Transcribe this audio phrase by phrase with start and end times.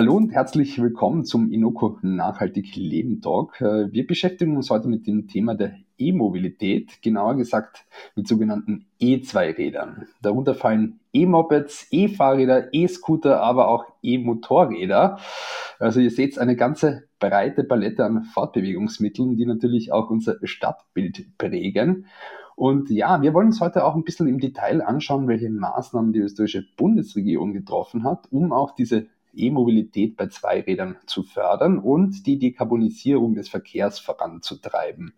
[0.00, 3.60] Hallo und herzlich willkommen zum Inoko Nachhaltig Leben Talk.
[3.60, 7.84] Äh, wir beschäftigen uns heute mit dem Thema der E-Mobilität, genauer gesagt
[8.16, 10.06] mit sogenannten E2-Rädern.
[10.22, 15.18] Darunter fallen E-Mopeds, E-Fahrräder, E-Scooter, aber auch E-Motorräder.
[15.78, 22.06] Also ihr seht eine ganze breite Palette an Fortbewegungsmitteln, die natürlich auch unser Stadtbild prägen.
[22.56, 26.20] Und ja, wir wollen uns heute auch ein bisschen im Detail anschauen, welche Maßnahmen die
[26.20, 33.34] österreichische Bundesregierung getroffen hat, um auch diese E-Mobilität bei Zweirädern zu fördern und die Dekarbonisierung
[33.34, 35.14] des Verkehrs voranzutreiben.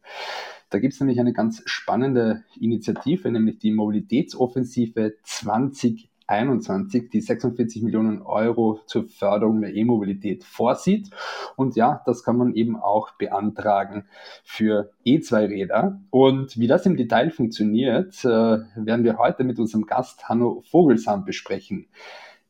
[0.73, 8.23] Da gibt es nämlich eine ganz spannende Initiative, nämlich die Mobilitätsoffensive 2021, die 46 Millionen
[8.23, 11.11] Euro zur Förderung der E-Mobilität vorsieht.
[11.57, 14.07] Und ja, das kann man eben auch beantragen
[14.45, 16.01] für E2-Räder.
[16.09, 21.27] Und wie das im Detail funktioniert, äh, werden wir heute mit unserem Gast Hanno Vogelsam
[21.27, 21.87] besprechen.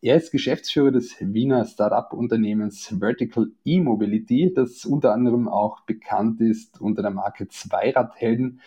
[0.05, 7.03] Er ist Geschäftsführer des Wiener Startup-Unternehmens Vertical E-Mobility, das unter anderem auch bekannt ist unter
[7.03, 8.61] der Marke Zweiradhelden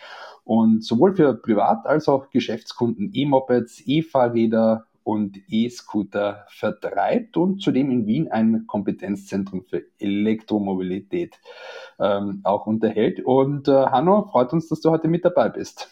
[0.44, 8.06] und sowohl für Privat- als auch Geschäftskunden E-Mopeds, E-Fahrräder und E-Scooter vertreibt und zudem in
[8.06, 11.38] Wien ein Kompetenzzentrum für Elektromobilität
[11.98, 13.20] ähm, auch unterhält.
[13.20, 15.90] Und äh, Hanno, freut uns, dass du heute mit dabei bist.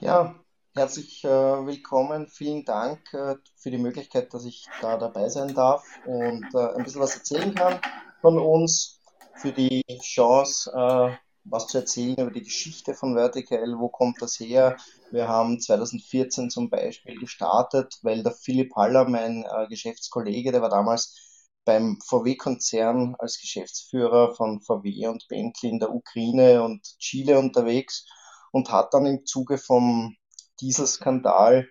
[0.00, 0.36] Ja,
[0.78, 5.82] Herzlich äh, willkommen, vielen Dank äh, für die Möglichkeit, dass ich da dabei sein darf
[6.04, 7.80] und äh, ein bisschen was erzählen kann
[8.20, 9.00] von uns,
[9.36, 14.38] für die Chance, äh, was zu erzählen über die Geschichte von Vertical, wo kommt das
[14.38, 14.76] her.
[15.10, 20.68] Wir haben 2014 zum Beispiel gestartet, weil der Philipp Haller, mein äh, Geschäftskollege, der war
[20.68, 28.04] damals beim VW-Konzern als Geschäftsführer von VW und Bentley in der Ukraine und Chile unterwegs
[28.52, 30.14] und hat dann im Zuge vom
[30.60, 31.68] Dieselskandal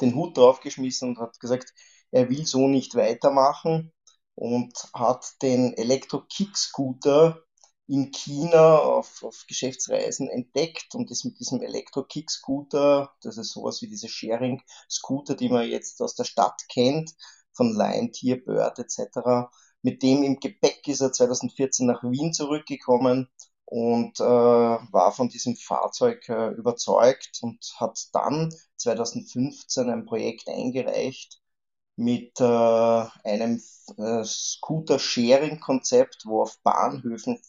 [0.00, 1.72] den Hut draufgeschmissen und hat gesagt,
[2.10, 3.92] er will so nicht weitermachen
[4.34, 7.42] und hat den Elektro-Kick-Scooter
[7.88, 13.88] in China auf, auf Geschäftsreisen entdeckt und ist mit diesem Elektro-Kick-Scooter, das ist sowas wie
[13.88, 17.12] diese Sharing-Scooter, die man jetzt aus der Stadt kennt,
[17.52, 19.48] von Lion, Tier, Bird etc.,
[19.82, 23.28] mit dem im Gepäck ist er 2014 nach Wien zurückgekommen
[23.66, 31.40] und äh, war von diesem Fahrzeug äh, überzeugt und hat dann 2015 ein Projekt eingereicht
[31.96, 33.60] mit äh, einem
[33.98, 37.40] äh, Scooter-Sharing-Konzept, wo auf Bahnhöfen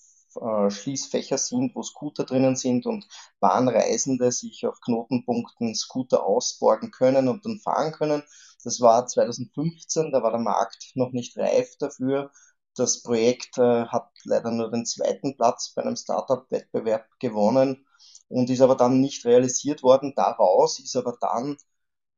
[0.41, 3.07] äh, Schließfächer sind, wo Scooter drinnen sind und
[3.39, 8.23] Bahnreisende sich auf Knotenpunkten Scooter ausborgen können und dann fahren können.
[8.63, 12.31] Das war 2015, da war der Markt noch nicht reif dafür
[12.79, 17.85] das Projekt äh, hat leider nur den zweiten Platz bei einem Startup-Wettbewerb gewonnen
[18.29, 20.13] und ist aber dann nicht realisiert worden.
[20.15, 21.57] Daraus ist aber dann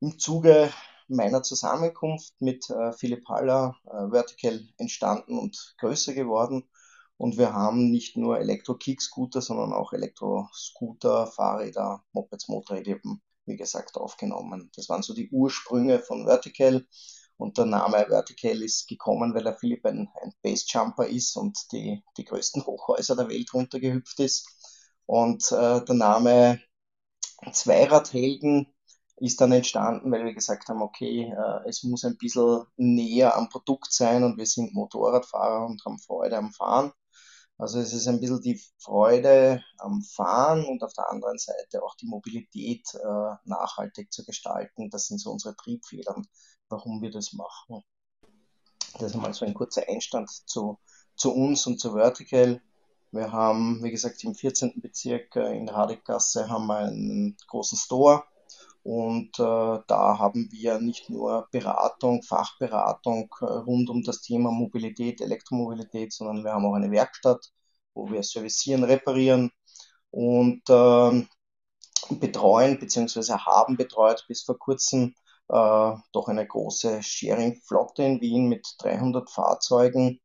[0.02, 0.72] im Zuge
[1.08, 6.70] meiner Zusammenkunft mit äh, Philipp Haller äh, Vertical entstanden und größer geworden.
[7.18, 13.00] Und wir haben nicht nur Elektro-Kick-Scooter, sondern auch Elektro-Scooter, Fahrräder, Mopeds, Motorräder
[13.46, 14.72] wie gesagt, aufgenommen.
[14.76, 16.86] Das waren so die Ursprünge von Vertical.
[17.40, 22.04] Und der Name Vertical ist gekommen, weil der Philipp ein, ein Basejumper ist und die,
[22.18, 24.48] die größten Hochhäuser der Welt runtergehüpft ist.
[25.06, 26.60] Und äh, der Name
[27.54, 28.68] Zweiradhelden
[29.18, 33.50] ist dann entstanden, weil wir gesagt haben, okay, äh, es muss ein bisschen näher am
[33.50, 36.92] Produkt sein und wir sind Motorradfahrer und haben Freude am Fahren.
[37.60, 41.94] Also es ist ein bisschen die Freude am Fahren und auf der anderen Seite auch
[41.96, 44.90] die Mobilität äh, nachhaltig zu gestalten.
[44.90, 46.26] Das sind so unsere Triebfedern,
[46.70, 47.84] warum wir das machen.
[48.94, 50.80] Das ist mal so ein kurzer Einstand zu,
[51.18, 52.62] zu uns und zu Vertical.
[53.12, 54.80] Wir haben, wie gesagt, im 14.
[54.80, 58.24] Bezirk äh, in der Hadekgasse haben wir einen großen Store
[58.84, 65.22] und äh, da haben wir nicht nur Beratung, Fachberatung äh, rund um das Thema Mobilität,
[65.22, 67.52] Elektromobilität, sondern wir haben auch eine Werkstatt,
[67.94, 69.52] wo wir servicieren, reparieren
[70.12, 71.26] und äh,
[72.16, 73.34] betreuen bzw.
[73.34, 75.14] haben betreut bis vor kurzem
[75.50, 80.20] äh, doch eine große Sharing-Flotte in Wien mit 300 Fahrzeugen,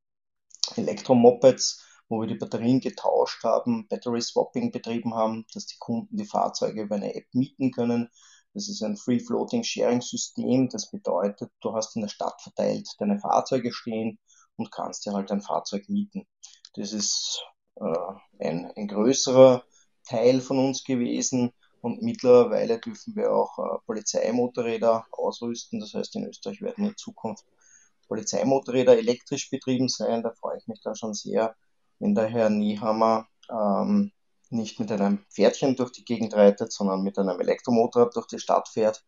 [0.76, 6.26] Elektromopeds, wo wir die Batterien getauscht haben, Battery Swapping betrieben haben, dass die Kunden die
[6.26, 8.10] Fahrzeuge über eine App mieten können
[8.54, 10.68] das ist ein Free Floating Sharing System.
[10.68, 14.18] Das bedeutet, du hast in der Stadt verteilt deine Fahrzeuge stehen
[14.56, 16.26] und kannst dir halt ein Fahrzeug mieten.
[16.74, 17.42] Das ist
[17.76, 17.84] äh,
[18.38, 19.64] ein, ein größerer
[20.08, 25.80] Teil von uns gewesen und mittlerweile dürfen wir auch äh, Polizeimotorräder ausrüsten.
[25.80, 27.44] Das heißt, in Österreich werden in Zukunft
[28.06, 30.22] Polizeimotorräder elektrisch betrieben sein.
[30.22, 31.56] Da freue ich mich dann schon sehr,
[31.98, 34.12] wenn der Herr Niehammer ähm,
[34.50, 38.68] nicht mit einem Pferdchen durch die Gegend reitet, sondern mit einem Elektromotorrad durch die Stadt
[38.68, 39.04] fährt.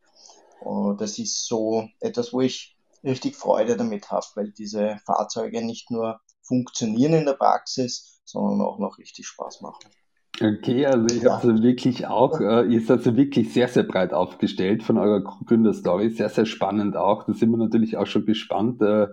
[0.99, 6.21] Das ist so etwas, wo ich richtig Freude damit habe, weil diese Fahrzeuge nicht nur
[6.43, 9.91] funktionieren in der Praxis, sondern auch noch richtig Spaß machen.
[10.39, 11.33] Okay, also ich ja.
[11.33, 15.21] habe also wirklich auch, äh, ihr seid also wirklich sehr, sehr breit aufgestellt von eurer
[15.23, 17.25] Gründerstory, sehr, sehr spannend auch.
[17.25, 19.09] Da sind wir natürlich auch schon gespannt, äh, äh,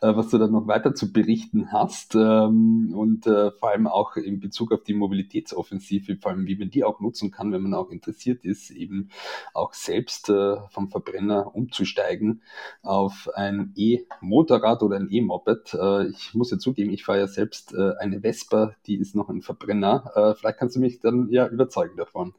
[0.00, 4.40] was du da noch weiter zu berichten hast ähm, und äh, vor allem auch in
[4.40, 7.90] Bezug auf die Mobilitätsoffensive, vor allem wie man die auch nutzen kann, wenn man auch
[7.90, 9.08] interessiert ist, eben
[9.54, 12.42] auch selbst äh, vom Verbrenner umzusteigen
[12.82, 15.72] auf ein E-Motorrad oder ein E-Moped.
[15.80, 19.42] Äh, ich muss ja zugeben, ich fahre ja selbst eine Vespa, die ist noch ein
[19.42, 20.34] Verbrenner.
[20.38, 22.34] Vielleicht kannst du mich dann ja überzeugen davon.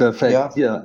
[0.00, 0.50] Perfekt, ja.
[0.56, 0.84] ja.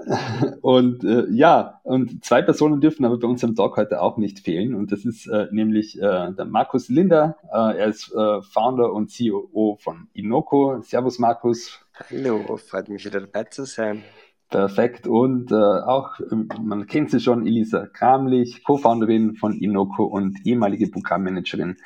[0.61, 4.75] Und äh, ja, und zwei Personen dürfen aber bei unserem Talk heute auch nicht fehlen.
[4.75, 7.37] Und das ist äh, nämlich äh, der Markus Linder.
[7.49, 10.81] Äh, er ist äh, Founder und CEO von Inoko.
[10.81, 11.79] Servus, Markus.
[12.09, 14.03] Hallo, freut mich wieder dabei zu sein.
[14.49, 15.07] Perfekt.
[15.07, 16.19] Und äh, auch,
[16.61, 21.77] man kennt sie schon, Elisa Kramlich, Co-Founderin von Inoko und ehemalige Programmmanagerin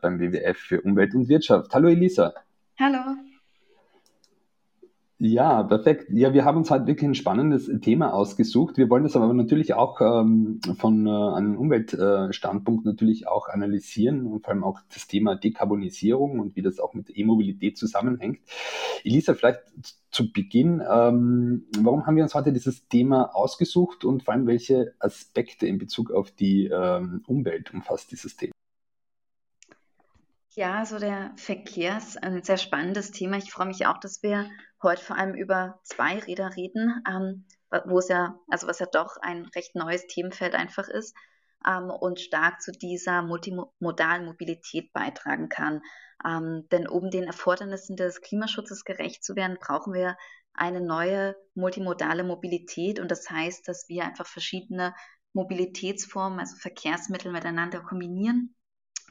[0.00, 1.74] beim WWF für Umwelt und Wirtschaft.
[1.74, 2.34] Hallo Elisa.
[2.82, 3.14] Hallo.
[5.20, 6.06] Ja, perfekt.
[6.10, 8.76] Ja, wir haben uns halt wirklich ein spannendes Thema ausgesucht.
[8.76, 14.42] Wir wollen das aber natürlich auch ähm, von äh, einem Umweltstandpunkt natürlich auch analysieren und
[14.42, 18.40] vor allem auch das Thema Dekarbonisierung und wie das auch mit E-Mobilität zusammenhängt.
[19.04, 19.60] Elisa, vielleicht
[20.10, 24.94] zu Beginn, ähm, warum haben wir uns heute dieses Thema ausgesucht und vor allem welche
[24.98, 28.52] Aspekte in Bezug auf die ähm, Umwelt umfasst dieses Thema?
[30.54, 33.38] Ja, so der Verkehr ist ein sehr spannendes Thema.
[33.38, 34.50] Ich freue mich auch, dass wir
[34.82, 37.46] heute vor allem über Zweiräder reden, ähm,
[37.86, 41.16] wo es ja, also was ja doch ein recht neues Themenfeld einfach ist
[41.66, 45.80] ähm, und stark zu dieser multimodalen Mobilität beitragen kann.
[46.22, 50.18] Ähm, denn um den Erfordernissen des Klimaschutzes gerecht zu werden, brauchen wir
[50.52, 54.94] eine neue multimodale Mobilität und das heißt, dass wir einfach verschiedene
[55.32, 58.54] Mobilitätsformen, also Verkehrsmittel miteinander kombinieren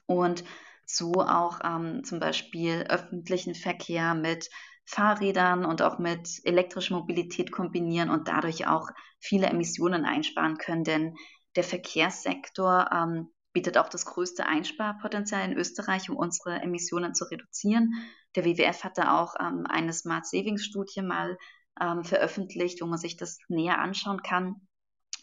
[0.05, 0.43] und
[0.85, 4.49] so auch ähm, zum Beispiel öffentlichen Verkehr mit
[4.85, 8.89] Fahrrädern und auch mit elektrischer Mobilität kombinieren und dadurch auch
[9.19, 10.83] viele Emissionen einsparen können.
[10.83, 11.15] Denn
[11.55, 17.93] der Verkehrssektor ähm, bietet auch das größte Einsparpotenzial in Österreich, um unsere Emissionen zu reduzieren.
[18.35, 21.37] Der WWF hat da auch ähm, eine Smart Savings Studie mal
[21.79, 24.67] ähm, veröffentlicht, wo man sich das näher anschauen kann.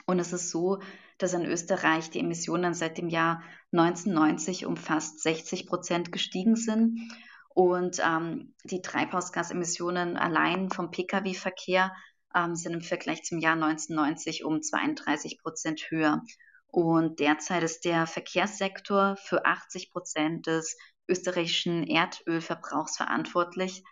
[0.08, 0.78] Und es ist so,
[1.19, 6.99] dass in Österreich die Emissionen seit dem Jahr 1990 um fast 60 Prozent gestiegen sind.
[7.50, 11.94] Und ähm, die Treibhausgasemissionen allein vom Pkw-Verkehr
[12.34, 16.22] ähm, sind im Vergleich zum Jahr 1990 um 32 Prozent höher.
[16.69, 23.84] Und derzeit ist der Verkehrssektor für 80 Prozent des österreichischen Erdölverbrauchs verantwortlich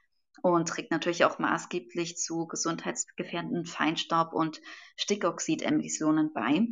[0.42, 4.60] und trägt natürlich auch maßgeblich zu gesundheitsgefährdenden Feinstaub- und
[4.96, 6.66] Stickoxidemissionen bei.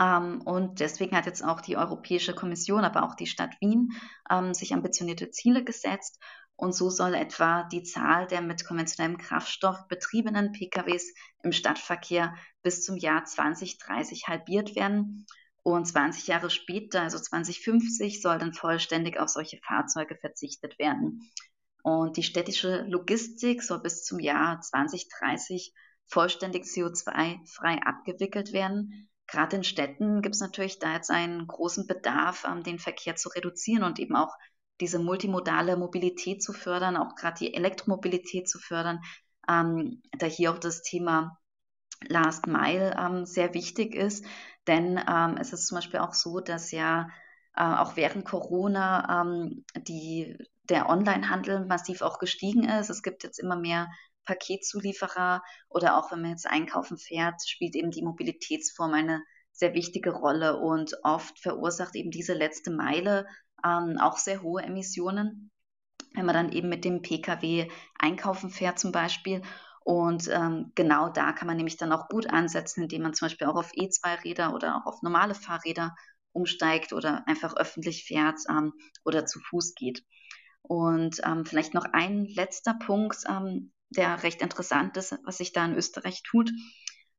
[0.00, 3.92] Ähm, und deswegen hat jetzt auch die Europäische Kommission, aber auch die Stadt Wien
[4.30, 6.20] ähm, sich ambitionierte Ziele gesetzt.
[6.56, 11.14] Und so soll etwa die Zahl der mit konventionellem Kraftstoff betriebenen PKWs
[11.44, 15.26] im Stadtverkehr bis zum Jahr 2030 halbiert werden.
[15.62, 21.30] Und 20 Jahre später, also 2050, soll dann vollständig auf solche Fahrzeuge verzichtet werden.
[21.82, 25.72] Und die städtische Logistik soll bis zum Jahr 2030
[26.06, 29.08] vollständig CO2-frei abgewickelt werden.
[29.26, 33.28] Gerade in Städten gibt es natürlich da jetzt einen großen Bedarf, ähm, den Verkehr zu
[33.28, 34.34] reduzieren und eben auch
[34.80, 39.00] diese multimodale Mobilität zu fördern, auch gerade die Elektromobilität zu fördern,
[39.48, 41.38] ähm, da hier auch das Thema
[42.06, 44.24] Last Mile ähm, sehr wichtig ist.
[44.66, 47.08] Denn ähm, es ist zum Beispiel auch so, dass ja
[47.56, 52.90] äh, auch während Corona ähm, die der Onlinehandel massiv auch gestiegen ist.
[52.90, 53.88] Es gibt jetzt immer mehr
[54.24, 59.22] Paketzulieferer oder auch wenn man jetzt einkaufen fährt, spielt eben die Mobilitätsform eine
[59.52, 63.26] sehr wichtige Rolle und oft verursacht eben diese letzte Meile
[63.64, 65.50] ähm, auch sehr hohe Emissionen,
[66.14, 69.42] wenn man dann eben mit dem Pkw einkaufen fährt zum Beispiel.
[69.82, 73.46] Und ähm, genau da kann man nämlich dann auch gut ansetzen, indem man zum Beispiel
[73.46, 75.96] auch auf E2-Räder oder auch auf normale Fahrräder
[76.32, 80.04] umsteigt oder einfach öffentlich fährt ähm, oder zu Fuß geht.
[80.68, 85.64] Und ähm, vielleicht noch ein letzter Punkt, ähm, der recht interessant ist, was sich da
[85.64, 86.50] in Österreich tut.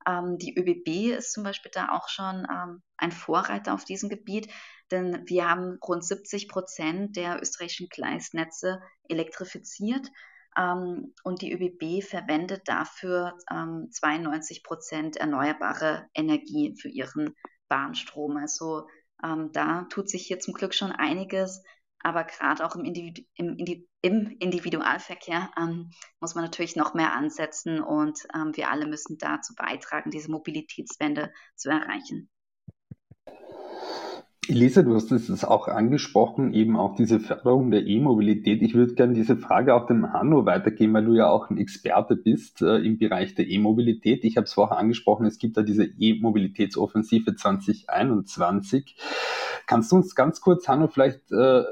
[0.07, 4.51] Ähm, die ÖBB ist zum Beispiel da auch schon ähm, ein Vorreiter auf diesem Gebiet,
[4.91, 10.07] denn wir haben rund 70 Prozent der österreichischen Gleisnetze elektrifiziert.
[10.55, 17.35] Ähm, und die ÖBB verwendet dafür 92 ähm, Prozent erneuerbare Energie für ihren
[17.67, 18.37] Bahnstrom.
[18.37, 18.87] Also
[19.21, 21.61] da tut sich hier zum Glück schon einiges
[22.01, 23.57] aber gerade auch im, Individu im,
[24.01, 29.53] im Individualverkehr ähm, muss man natürlich noch mehr ansetzen und ähm, wir alle müssen dazu
[29.55, 32.29] beitragen, diese Mobilitätswende zu erreichen.
[34.49, 38.63] Elisa, du hast es auch angesprochen, eben auch diese Förderung der E-Mobilität.
[38.63, 42.15] Ich würde gerne diese Frage auch dem Hanno weitergeben, weil du ja auch ein Experte
[42.15, 44.23] bist äh, im Bereich der E-Mobilität.
[44.23, 48.95] Ich habe es vorher angesprochen, es gibt da diese E-Mobilitätsoffensive 2021.
[49.67, 51.63] Kannst du uns ganz kurz, Hanno, vielleicht äh,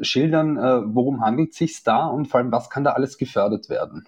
[0.00, 3.68] schildern, äh, worum handelt es sich da und vor allem, was kann da alles gefördert
[3.68, 4.06] werden?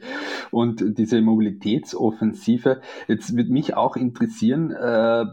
[0.50, 2.82] und diese Mobilitätsoffensive.
[3.08, 5.26] Jetzt wird mich auch interessieren, äh,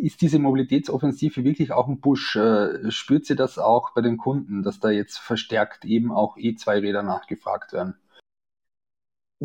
[0.00, 2.36] ist diese Mobilitätsoffensive wirklich auch ein Push?
[2.36, 7.02] Äh, spürt sie das auch bei den Kunden, dass da jetzt verstärkt eben auch E2-Räder
[7.02, 7.96] nachgefragt werden?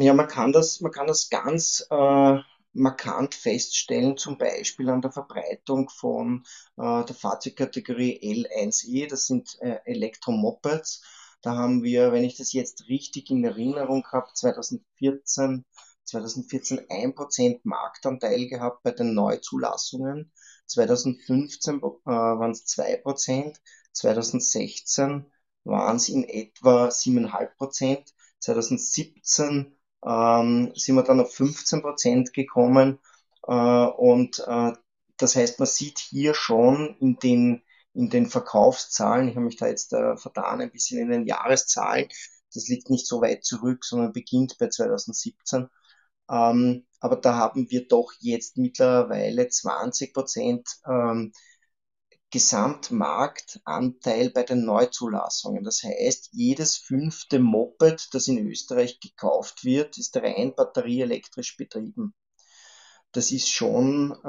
[0.01, 2.37] Ja, man kann das, man kann das ganz äh,
[2.73, 6.45] markant feststellen, zum Beispiel an der Verbreitung von
[6.77, 11.03] äh, der Fahrzeugkategorie L1E, das sind äh, Elektromopeds.
[11.41, 15.65] Da haben wir, wenn ich das jetzt richtig in Erinnerung habe, 2014,
[16.05, 20.31] 2014 1% Marktanteil gehabt bei den Neuzulassungen.
[20.67, 23.57] 2015 äh, waren es 2%,
[23.91, 25.25] 2016
[25.65, 29.75] waren es in etwa 7,5%, 2017
[30.05, 32.99] ähm, sind wir dann auf 15 Prozent gekommen.
[33.47, 34.73] Äh, und äh,
[35.17, 37.61] das heißt, man sieht hier schon in den,
[37.93, 42.07] in den Verkaufszahlen, ich habe mich da jetzt äh, vertan, ein bisschen in den Jahreszahlen,
[42.53, 45.67] das liegt nicht so weit zurück, sondern beginnt bei 2017.
[46.29, 51.33] Ähm, aber da haben wir doch jetzt mittlerweile 20 Prozent ähm,
[52.31, 55.63] Gesamtmarktanteil bei den Neuzulassungen.
[55.63, 62.13] Das heißt, jedes fünfte Moped, das in Österreich gekauft wird, ist rein batterieelektrisch betrieben.
[63.11, 64.27] Das ist schon, äh,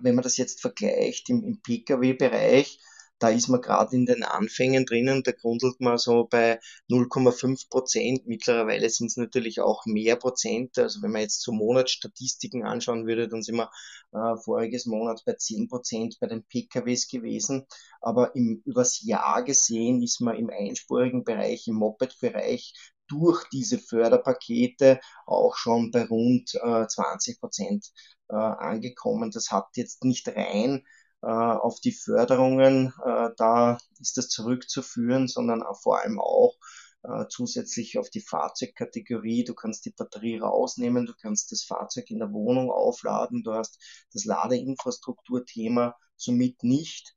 [0.00, 2.78] wenn man das jetzt vergleicht im, im Pkw-Bereich,
[3.20, 6.58] da ist man gerade in den Anfängen drinnen, da grundelt man so bei
[6.88, 8.26] 0,5 Prozent.
[8.26, 10.78] Mittlerweile sind es natürlich auch mehr Prozent.
[10.78, 13.70] Also wenn man jetzt so Monatsstatistiken anschauen würde, dann sind wir
[14.12, 17.66] äh, voriges Monat bei 10 Prozent bei den PKWs gewesen.
[18.00, 22.72] Aber im, übers Jahr gesehen ist man im einspurigen Bereich, im Moped-Bereich
[23.06, 27.86] durch diese Förderpakete auch schon bei rund äh, 20 Prozent
[28.30, 29.30] äh, angekommen.
[29.30, 30.84] Das hat jetzt nicht rein
[31.26, 36.56] auf die Förderungen, äh, da ist das zurückzuführen, sondern vor allem auch
[37.02, 39.44] äh, zusätzlich auf die Fahrzeugkategorie.
[39.44, 43.78] Du kannst die Batterie rausnehmen, du kannst das Fahrzeug in der Wohnung aufladen, du hast
[44.12, 47.14] das Ladeinfrastrukturthema somit nicht.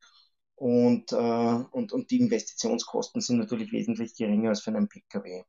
[0.55, 5.43] Und, äh, und, und die Investitionskosten sind natürlich wesentlich geringer als für einen Pkw.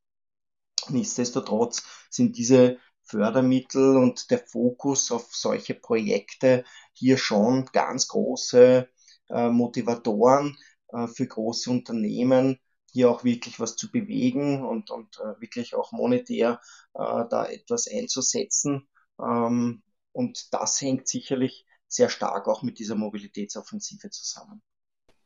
[0.88, 8.88] Nichtsdestotrotz sind diese Fördermittel und der Fokus auf solche Projekte hier schon ganz große
[9.30, 10.56] äh, Motivatoren
[10.88, 12.58] äh, für große Unternehmen,
[12.92, 16.60] hier auch wirklich was zu bewegen und, und äh, wirklich auch monetär
[16.94, 18.88] äh, da etwas einzusetzen.
[19.20, 19.82] Ähm,
[20.12, 24.62] und das hängt sicherlich sehr stark auch mit dieser Mobilitätsoffensive zusammen.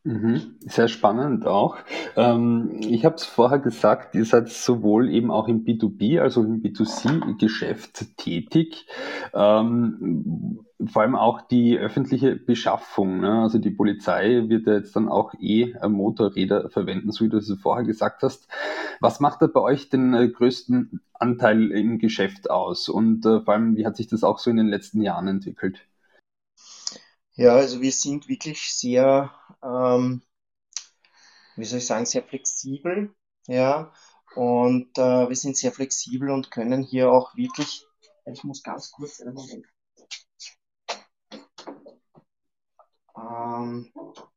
[0.04, 1.76] Mhm, sehr spannend auch.
[2.16, 6.62] Ähm, ich habe es vorher gesagt, ihr seid sowohl eben auch im B2B, also im
[6.62, 8.86] B2C-Geschäft tätig.
[9.34, 13.20] Ähm, vor allem auch die öffentliche Beschaffung.
[13.20, 13.42] Ne?
[13.42, 17.52] Also die Polizei wird ja jetzt dann auch eh Motorräder verwenden, so wie du es
[17.60, 18.48] vorher gesagt hast.
[19.00, 22.88] Was macht da bei euch den äh, größten Anteil im Geschäft aus?
[22.88, 25.80] Und äh, vor allem, wie hat sich das auch so in den letzten Jahren entwickelt?
[27.34, 29.30] Ja, also wir sind wirklich sehr,
[29.62, 30.22] ähm,
[31.56, 33.14] wie soll ich sagen, sehr flexibel,
[33.46, 33.92] ja,
[34.34, 37.84] und äh, wir sind sehr flexibel und können hier auch wirklich,
[38.26, 39.66] ich muss ganz kurz einen Moment.
[43.16, 43.92] Ähm,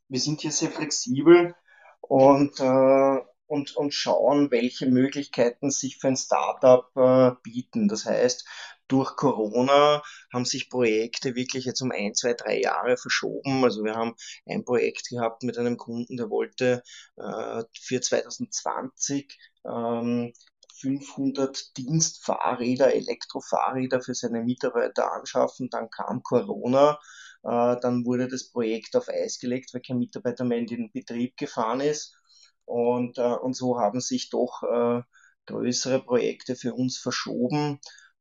[0.08, 1.56] wir sind hier sehr flexibel
[2.02, 7.88] und, äh, und, und schauen, welche Möglichkeiten sich für ein Startup äh, bieten.
[7.88, 8.48] Das heißt,
[8.92, 10.02] durch Corona
[10.34, 13.64] haben sich Projekte wirklich jetzt um ein, zwei, drei Jahre verschoben.
[13.64, 16.84] Also wir haben ein Projekt gehabt mit einem Kunden, der wollte
[17.16, 20.34] äh, für 2020 ähm,
[20.82, 25.70] 500 Dienstfahrräder, Elektrofahrräder für seine Mitarbeiter anschaffen.
[25.70, 27.00] Dann kam Corona.
[27.44, 31.38] Äh, dann wurde das Projekt auf Eis gelegt, weil kein Mitarbeiter mehr in den Betrieb
[31.38, 32.18] gefahren ist.
[32.66, 35.02] Und, äh, und so haben sich doch äh,
[35.46, 37.80] größere Projekte für uns verschoben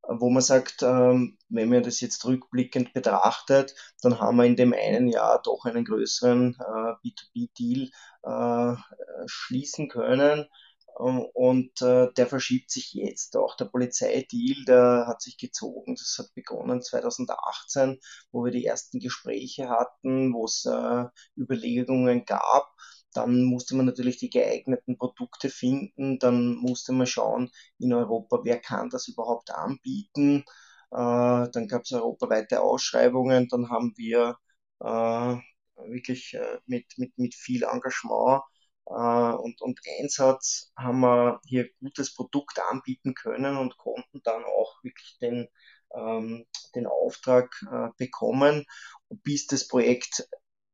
[0.09, 4.73] wo man sagt, ähm, wenn man das jetzt rückblickend betrachtet, dann haben wir in dem
[4.73, 7.91] einen Jahr doch einen größeren äh, B2B-Deal
[8.23, 8.77] äh,
[9.27, 10.47] schließen können.
[10.99, 13.57] Ähm, und äh, der verschiebt sich jetzt auch.
[13.57, 15.95] Der Polizeideal, der hat sich gezogen.
[15.95, 18.01] Das hat begonnen 2018,
[18.33, 20.67] wo wir die ersten Gespräche hatten, wo es
[21.37, 22.71] Überlegungen gab
[23.13, 26.19] dann musste man natürlich die geeigneten Produkte finden.
[26.19, 30.45] Dann musste man schauen in Europa, wer kann das überhaupt anbieten.
[30.91, 33.49] Äh, dann gab es europaweite Ausschreibungen.
[33.49, 34.37] Dann haben wir
[34.81, 35.37] äh,
[35.89, 38.43] wirklich äh, mit, mit, mit viel Engagement
[38.87, 44.83] äh, und, und Einsatz haben wir hier gutes Produkt anbieten können und konnten dann auch
[44.83, 45.49] wirklich den,
[45.95, 48.65] ähm, den Auftrag äh, bekommen.
[49.09, 50.29] bis das Projekt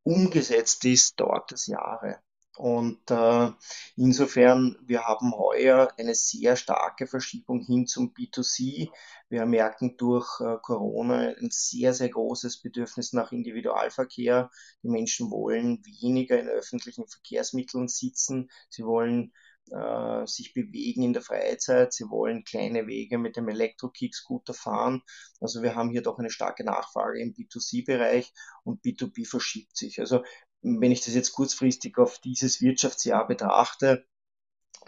[0.05, 2.21] umgesetzt ist, dauert es Jahre.
[2.57, 3.51] Und äh,
[3.97, 8.91] insofern, wir haben heuer eine sehr starke Verschiebung hin zum B2C.
[9.29, 14.51] Wir merken durch äh, Corona ein sehr, sehr großes Bedürfnis nach Individualverkehr.
[14.83, 18.51] Die Menschen wollen weniger in öffentlichen Verkehrsmitteln sitzen.
[18.71, 19.33] Sie wollen
[19.71, 21.93] äh, sich bewegen in der Freizeit.
[21.93, 25.03] Sie wollen kleine Wege mit dem Elektro-Kick-Scooter fahren.
[25.41, 28.33] Also wir haben hier doch eine starke Nachfrage im B2C-Bereich
[28.65, 30.01] und B2B verschiebt sich.
[30.01, 30.23] Also
[30.67, 34.05] wenn ich das jetzt kurzfristig auf dieses Wirtschaftsjahr betrachte,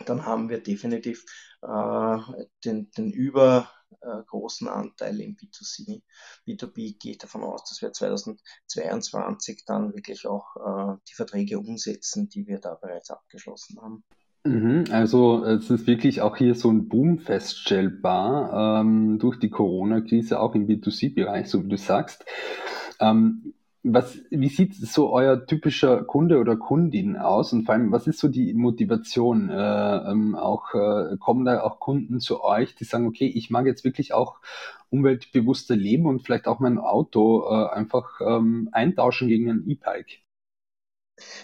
[0.07, 1.25] dann haben wir definitiv
[1.63, 2.19] äh,
[2.65, 6.03] den, den übergroßen äh, Anteil im B2C.
[6.47, 12.47] B2B geht davon aus, dass wir 2022 dann wirklich auch äh, die Verträge umsetzen, die
[12.47, 14.05] wir da bereits abgeschlossen haben.
[14.45, 20.39] Mhm, also es ist wirklich auch hier so ein Boom feststellbar ähm, durch die Corona-Krise,
[20.41, 22.25] auch im B2C-Bereich, so wie du sagst.
[23.01, 27.53] Ähm, was, wie sieht so euer typischer Kunde oder Kundin aus?
[27.53, 29.51] Und vor allem, was ist so die Motivation?
[29.51, 33.67] Äh, ähm, auch äh, kommen da auch Kunden zu euch, die sagen, okay, ich mag
[33.67, 34.41] jetzt wirklich auch
[34.91, 40.23] umweltbewusster leben und vielleicht auch mein Auto äh, einfach ähm, eintauschen gegen ein E-Bike?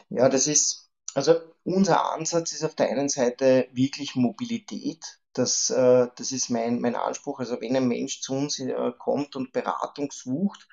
[0.08, 5.20] Ja, das ist, also unser Ansatz ist auf der einen Seite wirklich Mobilität.
[5.32, 7.40] Das, äh, das ist mein, mein Anspruch.
[7.40, 10.68] Also wenn ein Mensch zu uns äh, kommt und Beratung sucht,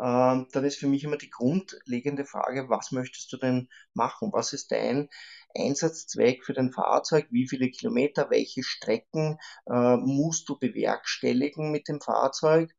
[0.00, 4.32] ähm, dann ist für mich immer die grundlegende Frage, was möchtest du denn machen?
[4.32, 5.08] Was ist dein
[5.56, 7.26] Einsatzzweck für dein Fahrzeug?
[7.30, 12.74] Wie viele Kilometer, welche Strecken äh, musst du bewerkstelligen mit dem Fahrzeug?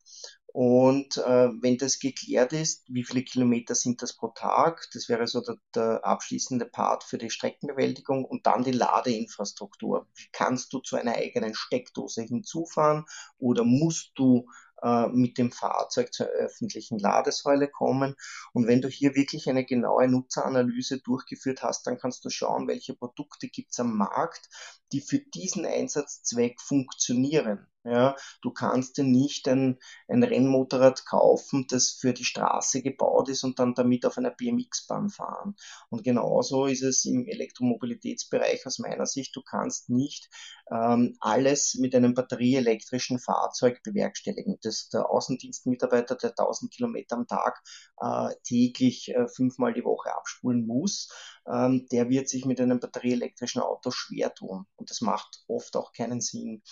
[0.56, 4.88] Und äh, wenn das geklärt ist, wie viele Kilometer sind das pro Tag?
[4.94, 10.08] Das wäre so der, der abschließende Part für die Streckenbewältigung und dann die Ladeinfrastruktur.
[10.32, 13.04] Kannst du zu einer eigenen Steckdose hinzufahren
[13.38, 14.48] oder musst du
[14.86, 18.16] äh, mit dem Fahrzeug zur öffentlichen Ladesäule kommen.
[18.54, 22.94] Und wenn du hier wirklich eine genaue Nutzeranalyse durchgeführt hast, dann kannst du schauen, welche
[22.94, 24.48] Produkte gibt es am Markt,
[24.92, 27.68] die für diesen Einsatzzweck funktionieren.
[27.88, 33.44] Ja, du kannst dir nicht ein, ein Rennmotorrad kaufen, das für die Straße gebaut ist
[33.44, 35.56] und dann damit auf einer BMX-Bahn fahren.
[35.90, 39.36] Und genauso ist es im Elektromobilitätsbereich aus meiner Sicht.
[39.36, 40.30] Du kannst nicht
[40.72, 44.58] ähm, alles mit einem batterieelektrischen Fahrzeug bewerkstelligen.
[44.64, 47.62] Das, der Außendienstmitarbeiter, der 1000 Kilometer am Tag
[48.02, 51.10] äh, täglich äh, fünfmal die Woche abspulen muss,
[51.48, 54.66] ähm, der wird sich mit einem batterieelektrischen Auto schwer tun.
[54.76, 56.64] Und das macht oft auch keinen Sinn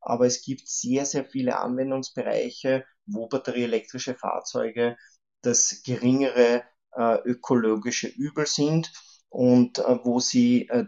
[0.00, 4.96] aber es gibt sehr, sehr viele Anwendungsbereiche, wo batterieelektrische Fahrzeuge
[5.42, 6.62] das geringere
[6.96, 8.92] äh, ökologische Übel sind.
[9.30, 10.86] und äh, wo sie äh,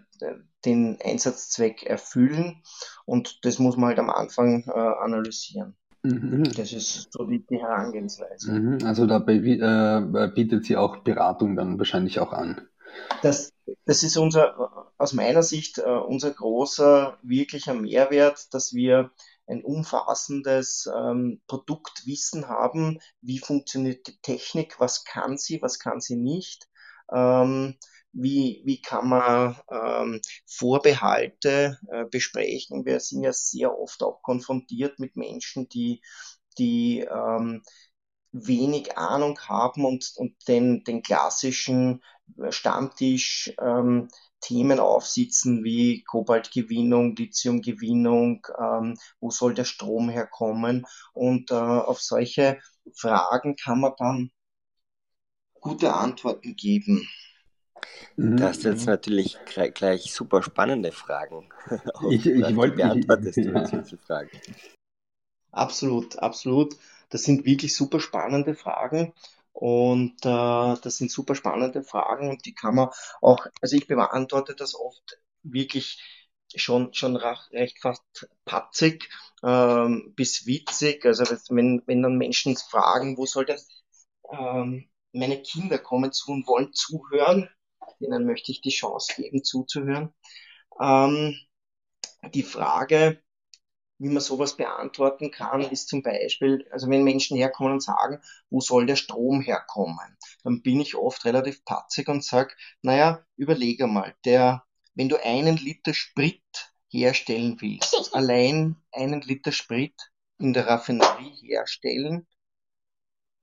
[0.64, 2.62] den Einsatzzweck erfüllen.
[3.06, 5.76] Und das muss man halt am Anfang äh, analysieren.
[6.02, 6.44] Mhm.
[6.56, 8.52] Das ist so die, die Herangehensweise.
[8.52, 8.78] Mhm.
[8.84, 12.62] Also da äh, bietet sie auch Beratung dann wahrscheinlich auch an.
[13.22, 13.51] Das,
[13.84, 19.10] das ist unser, aus meiner Sicht äh, unser großer, wirklicher Mehrwert, dass wir
[19.46, 26.16] ein umfassendes ähm, Produktwissen haben, wie funktioniert die Technik, was kann sie, was kann sie
[26.16, 26.68] nicht,
[27.12, 27.76] ähm,
[28.12, 32.84] wie, wie kann man ähm, Vorbehalte äh, besprechen.
[32.84, 36.02] Wir sind ja sehr oft auch konfrontiert mit Menschen, die,
[36.58, 37.62] die ähm,
[38.32, 42.02] wenig Ahnung haben und, und den, den klassischen
[42.48, 44.08] Stammtisch ähm,
[44.40, 52.58] Themen aufsitzen wie Kobaltgewinnung, Lithiumgewinnung, ähm, wo soll der Strom herkommen und äh, auf solche
[52.94, 54.30] Fragen kann man dann
[55.60, 57.08] gute Antworten geben.
[58.16, 59.38] Mhm, da hast du jetzt natürlich
[59.74, 61.48] gleich super spannende Fragen.
[62.10, 64.30] ich, ich wollte beantwortest du jetzt diese Fragen.
[65.52, 66.76] Absolut, absolut.
[67.12, 69.12] Das sind wirklich super spannende Fragen
[69.52, 72.88] und äh, das sind super spannende Fragen und die kann man
[73.20, 76.02] auch, also ich beantworte das oft wirklich
[76.54, 78.02] schon, schon recht fast
[78.46, 79.10] patzig
[79.42, 81.04] ähm, bis witzig.
[81.04, 83.68] Also wenn, wenn dann Menschen fragen, wo soll das,
[84.30, 87.50] ähm, meine Kinder kommen zu und wollen zuhören,
[88.00, 90.14] denen möchte ich die Chance geben, zuzuhören.
[90.80, 91.36] Ähm,
[92.32, 93.22] die Frage,
[94.02, 98.60] wie man sowas beantworten kann, ist zum Beispiel, also wenn Menschen herkommen und sagen, wo
[98.60, 104.14] soll der Strom herkommen, dann bin ich oft relativ patzig und sage, naja, überlege mal,
[104.24, 106.42] der, wenn du einen Liter Sprit
[106.88, 109.94] herstellen willst, allein einen Liter Sprit
[110.38, 112.26] in der Raffinerie herstellen,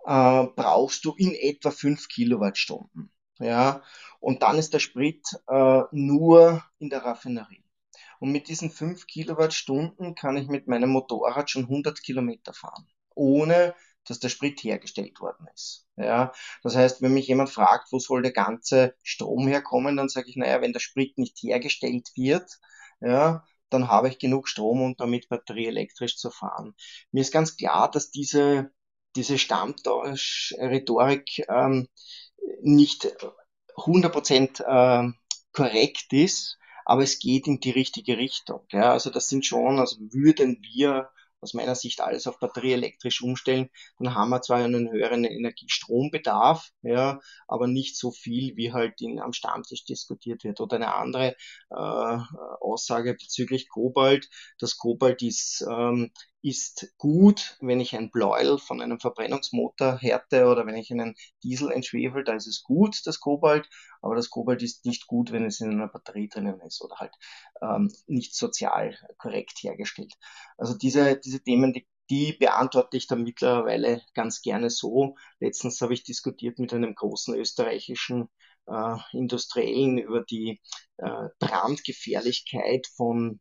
[0.05, 3.13] äh, brauchst du in etwa fünf Kilowattstunden.
[3.39, 3.81] Ja,
[4.19, 7.63] und dann ist der Sprit äh, nur in der Raffinerie.
[8.19, 13.73] Und mit diesen fünf Kilowattstunden kann ich mit meinem Motorrad schon 100 Kilometer fahren, ohne
[14.05, 15.87] dass der Sprit hergestellt worden ist.
[15.95, 16.31] Ja,
[16.63, 20.35] das heißt, wenn mich jemand fragt, wo soll der ganze Strom herkommen, dann sage ich,
[20.35, 22.59] naja, wenn der Sprit nicht hergestellt wird,
[23.01, 26.73] ja, dann habe ich genug Strom, um damit batterieelektrisch zu fahren.
[27.11, 28.71] Mir ist ganz klar, dass diese,
[29.15, 31.87] diese Stammtausch-Rhetorik ähm,
[32.61, 33.15] nicht
[33.75, 35.11] 100% äh,
[35.51, 36.57] korrekt ist,
[36.89, 38.61] aber es geht in die richtige Richtung.
[38.71, 43.69] Ja, also das sind schon, also würden wir aus meiner Sicht alles auf batterieelektrisch umstellen,
[43.99, 49.19] dann haben wir zwar einen höheren Energiestrombedarf, ja, aber nicht so viel, wie halt in,
[49.19, 50.61] am Stammtisch diskutiert wird.
[50.61, 51.35] Oder eine andere
[51.69, 52.17] äh,
[52.59, 54.27] Aussage bezüglich Kobalt.
[54.57, 60.65] Das Kobalt ist ähm, ist gut, wenn ich ein Bläuel von einem Verbrennungsmotor härte oder
[60.65, 63.69] wenn ich einen Diesel entschwefel, da ist es gut, das Kobalt,
[64.01, 67.13] aber das Kobalt ist nicht gut, wenn es in einer Batterie drinnen ist oder halt
[67.61, 70.13] ähm, nicht sozial korrekt hergestellt.
[70.57, 75.15] Also diese, diese Themen, die, die beantworte ich dann mittlerweile ganz gerne so.
[75.39, 78.29] Letztens habe ich diskutiert mit einem großen österreichischen
[78.67, 80.61] äh, Industriellen über die
[80.97, 83.39] äh, Brandgefährlichkeit von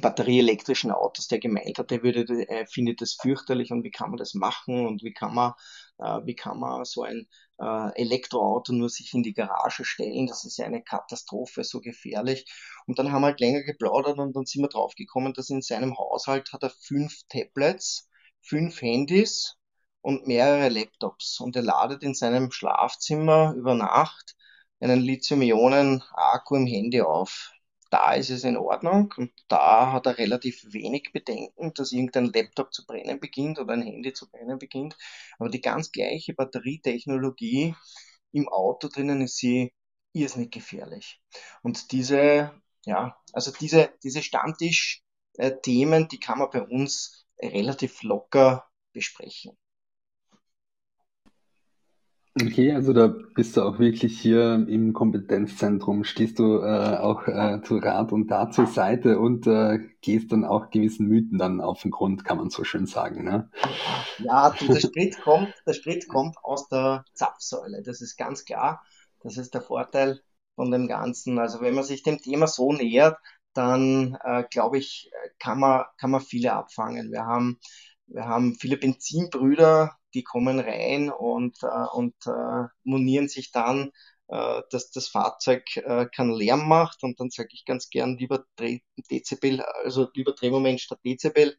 [0.00, 4.18] batterieelektrischen Autos, der gemeint hat, er würde, er findet das fürchterlich und wie kann man
[4.18, 5.52] das machen und wie kann man,
[5.98, 7.26] äh, wie kann man so ein
[7.58, 12.46] äh, Elektroauto nur sich in die Garage stellen, das ist ja eine Katastrophe, so gefährlich.
[12.86, 15.96] Und dann haben wir halt länger geplaudert und dann sind wir draufgekommen, dass in seinem
[15.98, 18.08] Haushalt hat er fünf Tablets,
[18.40, 19.56] fünf Handys
[20.02, 21.40] und mehrere Laptops.
[21.40, 24.36] Und er ladet in seinem Schlafzimmer über Nacht
[24.80, 27.52] einen Lithium-Ionen-Akku im Handy auf
[27.96, 32.74] da ist es in Ordnung und da hat er relativ wenig Bedenken, dass irgendein Laptop
[32.74, 34.98] zu brennen beginnt oder ein Handy zu brennen beginnt.
[35.38, 37.74] Aber die ganz gleiche Batterietechnologie
[38.32, 39.72] im Auto drinnen ist sie
[40.12, 41.22] irrsinnig gefährlich.
[41.62, 42.52] Und diese,
[42.84, 49.56] ja, also diese, diese Stammtisch-Themen, die kann man bei uns relativ locker besprechen.
[52.38, 57.62] Okay, also da bist du auch wirklich hier im Kompetenzzentrum, stehst du äh, auch äh,
[57.62, 61.80] zu Rat und Tat zur Seite und äh, gehst dann auch gewissen Mythen dann auf
[61.80, 63.24] den Grund, kann man so schön sagen.
[63.24, 63.50] Ne?
[64.18, 68.82] Ja, der Sprit kommt, der Sprit kommt aus der Zapfsäule, das ist ganz klar.
[69.22, 70.20] Das ist der Vorteil
[70.56, 71.38] von dem Ganzen.
[71.38, 73.16] Also wenn man sich dem Thema so nähert,
[73.54, 77.10] dann äh, glaube ich, kann man, kann man viele abfangen.
[77.10, 77.58] Wir haben,
[78.06, 83.90] wir haben viele Benzinbrüder, die kommen rein und, äh, und äh, monieren sich dann,
[84.28, 88.44] äh, dass das Fahrzeug äh, keinen Lärm macht und dann sage ich ganz gern lieber
[89.10, 91.56] Dezibel, also lieber Drehmoment statt Dezibel.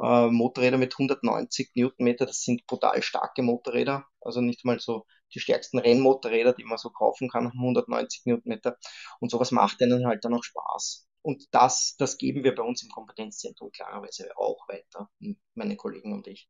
[0.00, 5.40] Äh, Motorräder mit 190 Newtonmeter, das sind brutal starke Motorräder, also nicht mal so die
[5.40, 8.76] stärksten Rennmotorräder, die man so kaufen kann, 190 Newtonmeter.
[9.20, 11.06] Und sowas macht denen halt dann auch Spaß.
[11.22, 15.08] Und das, das geben wir bei uns im Kompetenzzentrum klarerweise auch weiter,
[15.54, 16.48] meine Kollegen und ich.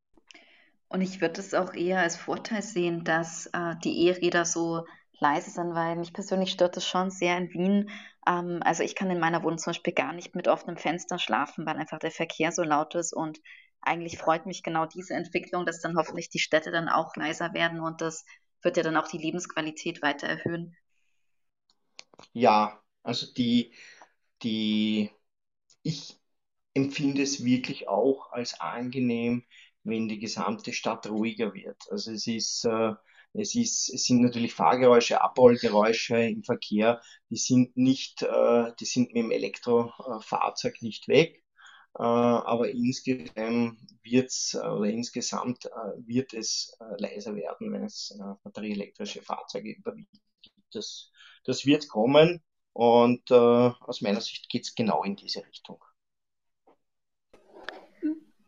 [0.89, 4.85] Und ich würde es auch eher als Vorteil sehen, dass äh, die E-Räder so
[5.21, 7.91] leise sind, weil mich persönlich stört das schon sehr in Wien.
[8.27, 11.65] Ähm, also ich kann in meiner Wohnung zum Beispiel gar nicht mit offenem Fenster schlafen,
[11.65, 13.41] weil einfach der Verkehr so laut ist und
[13.81, 17.81] eigentlich freut mich genau diese Entwicklung, dass dann hoffentlich die Städte dann auch leiser werden
[17.81, 18.25] und das
[18.63, 20.77] wird ja dann auch die Lebensqualität weiter erhöhen.
[22.33, 23.75] Ja, also die,
[24.43, 25.11] die,
[25.83, 26.19] ich
[26.75, 29.45] empfinde es wirklich auch als angenehm,
[29.85, 31.79] wenn die gesamte Stadt ruhiger wird.
[31.91, 32.93] Also es ist, äh,
[33.35, 37.01] es ist, es sind natürlich Fahrgeräusche, Abrollgeräusche im Verkehr,
[37.31, 41.43] die sind nicht, äh, die sind mit dem Elektrofahrzeug nicht weg.
[41.99, 45.71] Äh, aber insgesamt wird's, oder insgesamt äh,
[46.07, 50.17] wird es äh, leiser werden, wenn es äh, batterieelektrische Fahrzeuge überwiegt.
[50.73, 51.11] Das,
[51.45, 55.83] das wird kommen und äh, aus meiner Sicht geht es genau in diese Richtung.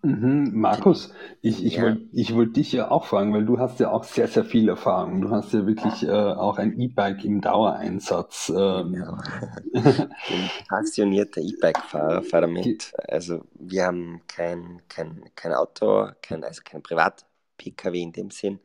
[0.04, 1.82] Mhm, Markus, ich, ich ja.
[1.84, 4.68] wollte ich wollt dich ja auch fragen, weil du hast ja auch sehr, sehr viel
[4.68, 5.22] Erfahrung.
[5.22, 8.52] Du hast ja wirklich äh, auch ein E-Bike im Dauereinsatz.
[8.54, 8.92] Ähm.
[9.72, 12.92] Bin passionierter E-Bike-Fahrer, fahre damit.
[13.08, 18.60] Also wir haben kein, kein, kein Auto, kein, also kein Privat-Pkw in dem Sinn.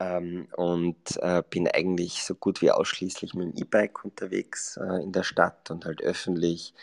[0.00, 5.12] Ähm, und äh, bin eigentlich so gut wie ausschließlich mit dem E-Bike unterwegs äh, in
[5.12, 6.74] der Stadt und halt öffentlich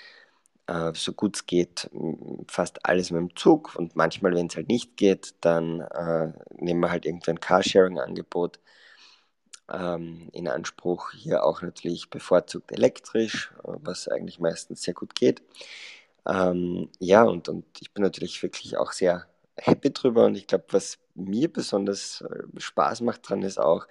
[0.67, 1.89] äh, so gut es geht,
[2.47, 3.75] fast alles mit dem Zug.
[3.75, 8.59] Und manchmal, wenn es halt nicht geht, dann äh, nehmen wir halt irgendwie ein Carsharing-Angebot
[9.71, 11.11] ähm, in Anspruch.
[11.11, 15.41] Hier auch natürlich bevorzugt elektrisch, was eigentlich meistens sehr gut geht.
[16.27, 20.25] Ähm, ja, und, und ich bin natürlich wirklich auch sehr happy drüber.
[20.25, 23.87] Und ich glaube, was mir besonders äh, Spaß macht dran, ist auch,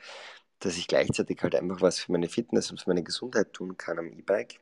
[0.60, 3.98] dass ich gleichzeitig halt einfach was für meine Fitness und für meine Gesundheit tun kann
[3.98, 4.60] am E-Bike.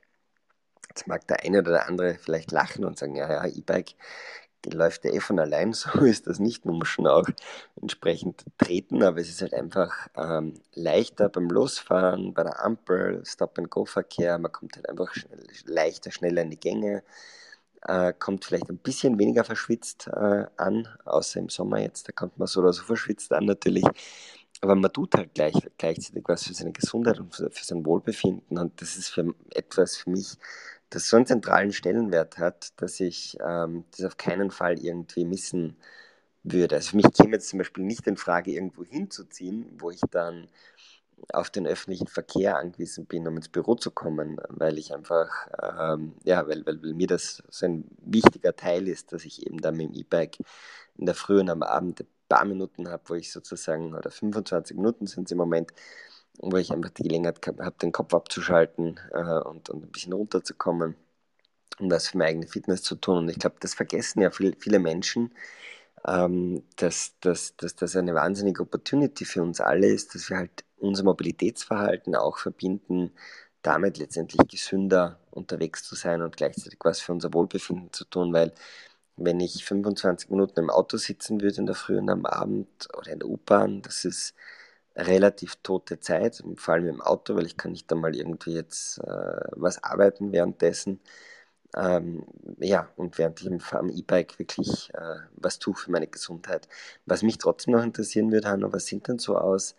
[0.89, 3.95] Jetzt mag der eine oder der andere vielleicht lachen und sagen, ja, ja, E-Bike
[4.71, 6.65] läuft ja eh von allein, so ist das nicht.
[6.65, 7.27] Man muss schon auch
[7.81, 14.39] entsprechend treten, aber es ist halt einfach ähm, leichter beim Losfahren, bei der Ampel, Stop-and-Go-Verkehr,
[14.39, 17.03] man kommt halt einfach schnell, leichter, schneller in die Gänge,
[17.87, 22.39] äh, kommt vielleicht ein bisschen weniger verschwitzt äh, an, außer im Sommer jetzt, da kommt
[22.39, 23.85] man so oder so verschwitzt an natürlich.
[24.61, 28.59] Aber man tut halt gleich, gleichzeitig was für seine Gesundheit und für, für sein Wohlbefinden
[28.59, 30.37] und das ist für etwas für mich,
[30.91, 35.77] das so einen zentralen Stellenwert hat, dass ich ähm, das auf keinen Fall irgendwie missen
[36.45, 36.77] würde.
[36.77, 40.49] Also für mich käme jetzt zum Beispiel nicht in Frage, irgendwo hinzuziehen, wo ich dann
[41.33, 45.29] auf den öffentlichen Verkehr angewiesen bin, um ins Büro zu kommen, weil ich einfach,
[45.61, 49.59] ähm, ja, weil, weil, weil, mir das so ein wichtiger Teil ist, dass ich eben
[49.59, 50.39] dann mit dem E-Bike
[50.97, 54.77] in der Früh und am Abend ein paar Minuten habe, wo ich sozusagen, oder 25
[54.77, 55.73] Minuten sind es im Moment,
[56.39, 60.97] wo ich einfach die Gelegenheit habe, den Kopf abzuschalten äh, und, und ein bisschen runterzukommen,
[61.79, 63.19] um das für meine eigene Fitness zu tun.
[63.19, 65.33] Und ich glaube, das vergessen ja viel, viele Menschen,
[66.07, 70.65] ähm, dass, dass, dass das eine wahnsinnige Opportunity für uns alle ist, dass wir halt
[70.79, 73.13] unser Mobilitätsverhalten auch verbinden,
[73.63, 78.53] damit letztendlich gesünder unterwegs zu sein und gleichzeitig was für unser Wohlbefinden zu tun, weil
[79.17, 83.13] wenn ich 25 Minuten im Auto sitzen würde in der Früh und am Abend oder
[83.13, 84.35] in der U-Bahn, das ist
[84.97, 89.41] relativ tote Zeit, vor allem im Auto, weil ich kann nicht einmal irgendwie jetzt äh,
[89.53, 91.01] was arbeiten währenddessen.
[91.77, 92.25] Ähm,
[92.59, 96.69] ja, und während ich am E-Bike wirklich äh, was tue für meine Gesundheit.
[97.07, 99.75] Was mich trotzdem noch interessieren würde, Hanno, was sind denn so aus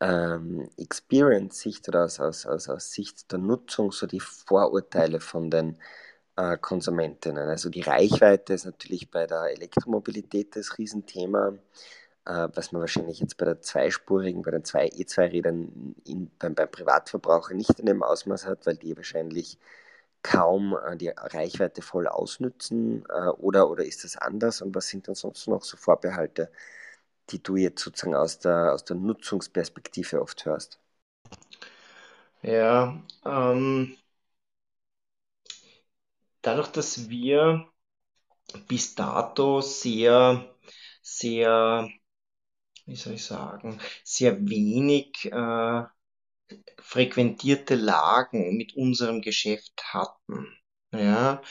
[0.00, 5.78] ähm, Experience-Sicht oder aus, aus, aus, aus Sicht der Nutzung so die Vorurteile von den
[6.36, 7.48] äh, Konsumentinnen?
[7.48, 11.54] Also die Reichweite ist natürlich bei der Elektromobilität das Riesenthema
[12.24, 15.94] äh, was man wahrscheinlich jetzt bei der zweispurigen, bei den zwei E2-Rädern
[16.38, 19.58] beim, beim Privatverbraucher nicht in dem Ausmaß hat, weil die wahrscheinlich
[20.22, 25.08] kaum äh, die Reichweite voll ausnützen äh, oder, oder ist das anders und was sind
[25.08, 26.50] dann sonst noch so Vorbehalte,
[27.30, 30.80] die du jetzt sozusagen aus der, aus der Nutzungsperspektive oft hörst?
[32.42, 33.96] Ja, ähm,
[36.42, 37.68] dadurch, dass wir
[38.68, 40.54] bis dato sehr,
[41.02, 41.88] sehr
[42.86, 45.84] wie soll ich sagen, sehr wenig äh,
[46.80, 50.48] frequentierte Lagen mit unserem Geschäft hatten.
[50.92, 51.42] Ja,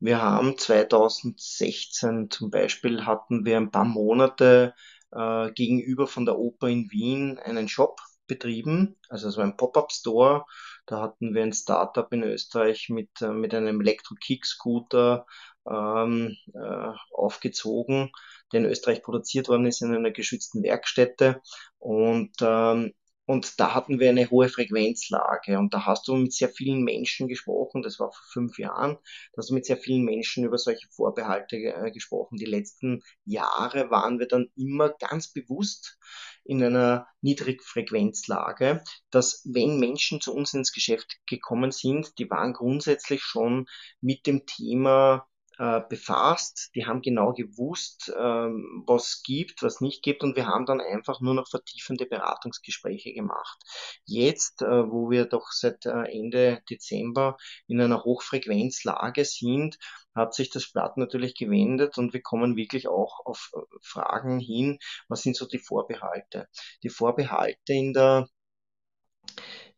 [0.00, 4.74] wir haben 2016 zum Beispiel hatten wir ein paar Monate
[5.12, 10.44] äh, gegenüber von der Oper in Wien einen Shop betrieben, also so ein Pop-up-Store.
[10.86, 15.26] Da hatten wir ein Startup in Österreich mit, äh, mit einem Elektro-Kick-Scooter
[15.66, 18.10] ähm, äh, aufgezogen
[18.52, 21.40] der in Österreich produziert worden ist, in einer geschützten Werkstätte.
[21.78, 22.92] Und ähm,
[23.32, 27.28] und da hatten wir eine hohe Frequenzlage und da hast du mit sehr vielen Menschen
[27.28, 28.98] gesprochen, das war vor fünf Jahren,
[29.32, 32.36] da hast du mit sehr vielen Menschen über solche Vorbehalte äh, gesprochen.
[32.36, 35.98] Die letzten Jahre waren wir dann immer ganz bewusst
[36.44, 43.22] in einer Niedrigfrequenzlage, dass wenn Menschen zu uns ins Geschäft gekommen sind, die waren grundsätzlich
[43.22, 43.64] schon
[44.02, 45.26] mit dem Thema
[45.62, 46.72] äh, befasst.
[46.74, 51.20] Die haben genau gewusst, ähm, was gibt, was nicht gibt und wir haben dann einfach
[51.20, 53.62] nur noch vertiefende Beratungsgespräche gemacht.
[54.04, 57.36] Jetzt, äh, wo wir doch seit äh, Ende Dezember
[57.68, 59.78] in einer Hochfrequenzlage sind,
[60.16, 65.22] hat sich das Blatt natürlich gewendet und wir kommen wirklich auch auf Fragen hin, was
[65.22, 66.48] sind so die Vorbehalte.
[66.82, 68.26] Die Vorbehalte in der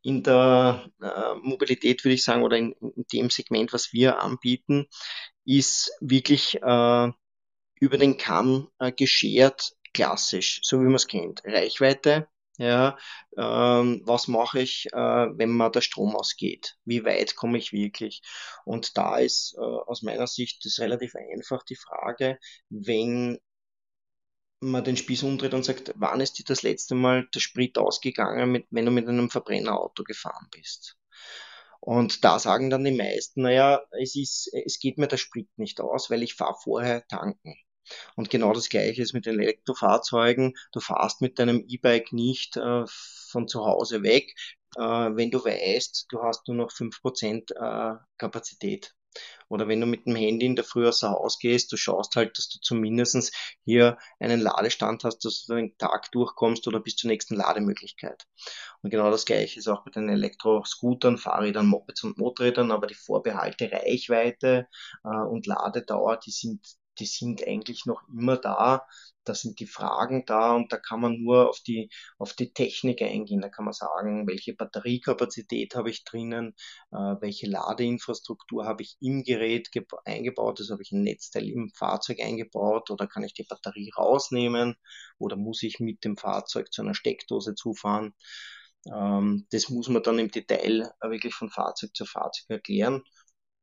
[0.04, 4.86] in der äh, Mobilität, würde ich sagen, oder in, in, dem Segment, was wir anbieten,
[5.46, 7.10] ist wirklich äh,
[7.80, 11.42] über den Kamm äh, geschert, klassisch, so wie man es kennt.
[11.44, 12.98] Reichweite, ja,
[13.38, 16.76] ähm, was mache ich, äh, wenn mal der Strom ausgeht?
[16.84, 18.20] Wie weit komme ich wirklich?
[18.66, 22.38] Und da ist äh, aus meiner Sicht das relativ einfach die Frage,
[22.68, 23.38] wenn
[24.70, 28.50] man den Spieß umdreht und sagt, wann ist dir das letzte Mal der Sprit ausgegangen,
[28.50, 30.96] mit, wenn du mit einem Verbrennerauto gefahren bist?
[31.81, 35.81] Und da sagen dann die meisten, naja, es ist, es geht mir der Sprit nicht
[35.81, 37.55] aus, weil ich fahre vorher tanken.
[38.16, 40.55] Und genau das Gleiche ist mit den Elektrofahrzeugen.
[40.72, 44.35] Du fahrst mit deinem E-Bike nicht äh, von zu Hause weg,
[44.77, 48.94] äh, wenn du weißt, du hast nur noch fünf Prozent äh, Kapazität.
[49.48, 52.38] Oder wenn du mit dem Handy in der Früh außer Haus gehst, du schaust halt,
[52.38, 53.33] dass du zumindestens
[53.64, 58.27] hier einen Ladestand hast, dass du den Tag durchkommst oder bis zur nächsten Lademöglichkeit.
[58.83, 62.94] Und genau das gleiche ist auch bei den Elektroscootern, Fahrrädern, Mopeds und Motorrädern, aber die
[62.94, 64.68] Vorbehalte Reichweite
[65.05, 66.61] äh, und Ladedauer, die sind
[66.98, 68.87] die sind eigentlich noch immer da.
[69.24, 73.00] Da sind die Fragen da und da kann man nur auf die, auf die Technik
[73.00, 73.40] eingehen.
[73.40, 76.54] Da kann man sagen, welche Batteriekapazität habe ich drinnen,
[76.92, 79.70] äh, welche Ladeinfrastruktur habe ich im Gerät
[80.04, 84.76] eingebaut, also habe ich ein Netzteil im Fahrzeug eingebaut oder kann ich die Batterie rausnehmen
[85.18, 88.14] oder muss ich mit dem Fahrzeug zu einer Steckdose zufahren.
[88.87, 93.02] Ähm, das muss man dann im Detail wirklich von Fahrzeug zu Fahrzeug erklären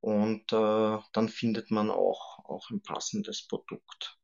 [0.02, 4.21] und äh, dann findet man auch, auch ein passendes Produkt.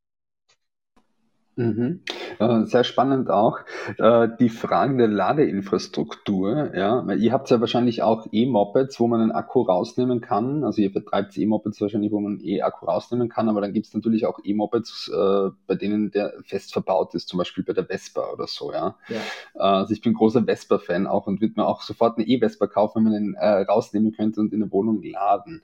[1.58, 2.02] Mhm.
[2.38, 3.58] Äh, sehr spannend auch.
[3.98, 9.32] Äh, die Frage der Ladeinfrastruktur, ja, ihr habt ja wahrscheinlich auch E-Mopeds, wo man einen
[9.32, 10.64] Akku rausnehmen kann.
[10.64, 14.28] Also ihr vertreibt E-Mopeds wahrscheinlich, wo man E-Akku rausnehmen kann, aber dann gibt es natürlich
[14.28, 18.46] auch E-Mopeds, äh, bei denen der fest verbaut ist, zum Beispiel bei der Vespa oder
[18.46, 18.96] so, ja.
[19.10, 19.20] ja.
[19.56, 23.12] Also ich bin großer Vespa-Fan auch und würde mir auch sofort eine E-Vespa kaufen, wenn
[23.12, 23.36] man den
[23.68, 25.64] rausnehmen könnte und in der Wohnung laden.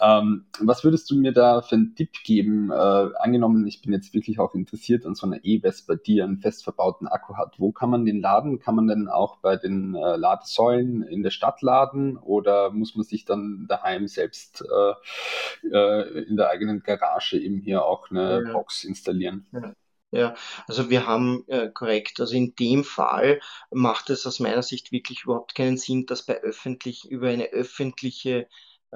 [0.00, 2.72] Ähm, was würdest du mir da für einen Tipp geben?
[2.72, 6.64] angenommen, ich bin jetzt wirklich auch interessiert an so einer einer E-Vespa, die einen fest
[6.64, 7.54] verbauten Akku hat.
[7.58, 8.58] Wo kann man den laden?
[8.58, 13.04] Kann man denn auch bei den äh, Ladesäulen in der Stadt laden oder muss man
[13.04, 18.52] sich dann daheim selbst äh, äh, in der eigenen Garage eben hier auch eine ja.
[18.52, 19.46] Box installieren?
[19.52, 19.74] Ja.
[20.10, 20.36] Ja,
[20.68, 23.40] also wir haben äh, korrekt, also in dem Fall
[23.72, 28.46] macht es aus meiner Sicht wirklich überhaupt keinen Sinn, dass bei öffentlich über eine öffentliche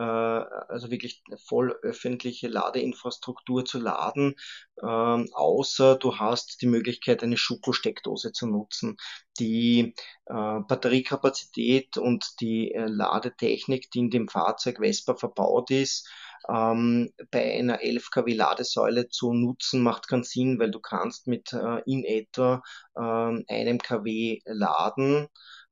[0.00, 4.34] also wirklich voll öffentliche Ladeinfrastruktur zu laden,
[4.82, 8.96] ähm, außer du hast die Möglichkeit, eine Schuko-Steckdose zu nutzen.
[9.38, 9.94] Die
[10.26, 16.08] äh, Batteriekapazität und die äh, Ladetechnik, die in dem Fahrzeug Vespa verbaut ist,
[16.48, 21.52] ähm, bei einer 11 kW Ladesäule zu nutzen, macht keinen Sinn, weil du kannst mit
[21.52, 22.62] äh, in etwa
[22.94, 25.28] äh, einem kW laden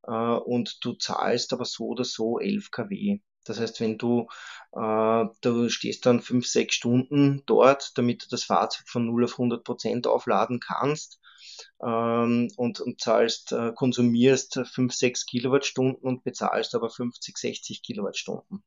[0.07, 3.21] äh, und du zahlst aber so oder so 11 kW.
[3.49, 4.29] Das heißt, wenn du,
[4.73, 9.33] äh, du stehst dann fünf, sechs Stunden dort, damit du das Fahrzeug von 0 auf
[9.33, 11.21] 100 Prozent aufladen kannst
[11.83, 18.65] ähm, und, und zahlst, äh, konsumierst 5, 6 Kilowattstunden und bezahlst aber 50, 60 Kilowattstunden.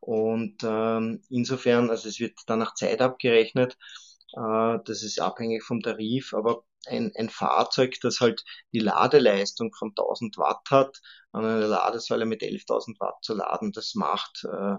[0.00, 3.76] Und ähm, insofern, also es wird dann nach Zeit abgerechnet,
[4.34, 9.90] äh, das ist abhängig vom Tarif, aber ein, ein Fahrzeug, das halt die Ladeleistung von
[9.90, 11.00] 1000 Watt hat,
[11.32, 14.76] an einer Ladesäule mit 11.000 Watt zu laden, das macht äh,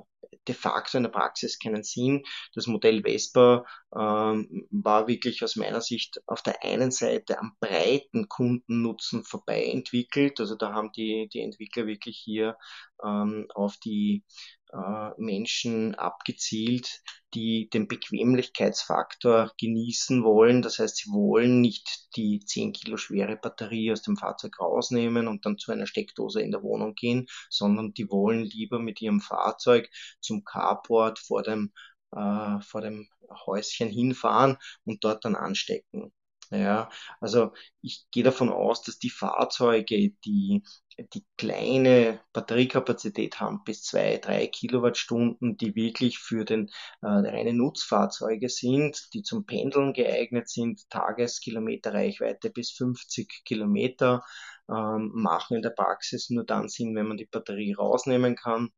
[0.48, 2.24] de facto in der Praxis keinen Sinn.
[2.54, 3.66] Das Modell Vespa
[3.96, 10.40] ähm, war wirklich aus meiner Sicht auf der einen Seite am breiten Kundennutzen vorbei entwickelt.
[10.40, 12.58] Also da haben die, die Entwickler wirklich hier
[13.04, 14.24] ähm, auf die
[14.72, 17.02] äh, Menschen abgezielt,
[17.34, 20.62] die den Bequemlichkeitsfaktor genießen wollen.
[20.62, 25.46] Das heißt, sie wollen nicht die 10 Kilo schwere Batterie aus dem Fahrzeug rausnehmen und
[25.46, 29.90] dann zu einer Steckdose in der Wohnung gehen, sondern die wollen lieber mit ihrem Fahrzeug
[30.22, 31.72] zum Carport vor dem
[32.12, 33.08] äh, vor dem
[33.46, 36.14] Häuschen hinfahren und dort dann anstecken.
[36.52, 36.90] Ja,
[37.20, 40.64] also ich gehe davon aus, dass die Fahrzeuge, die
[40.98, 46.70] die kleine Batteriekapazität haben, bis zwei, drei Kilowattstunden, die wirklich für den
[47.02, 54.24] äh, reine Nutzfahrzeuge sind, die zum Pendeln geeignet sind, Tageskilometerreichweite bis 50 Kilometer,
[54.70, 58.72] ähm, machen in der Praxis nur dann Sinn, wenn man die Batterie rausnehmen kann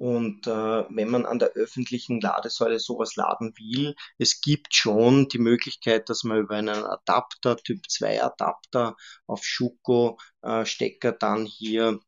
[0.00, 0.50] und äh,
[0.88, 6.24] wenn man an der öffentlichen Ladesäule sowas laden will, es gibt schon die Möglichkeit, dass
[6.24, 8.96] man über einen Adapter, Typ 2 Adapter
[9.26, 12.00] auf Schuko äh, Stecker dann hier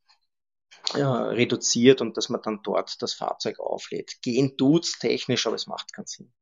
[0.95, 4.23] äh, reduziert und dass man dann dort das Fahrzeug auflädt.
[4.23, 6.33] Gehen tut's technisch, aber es macht keinen Sinn.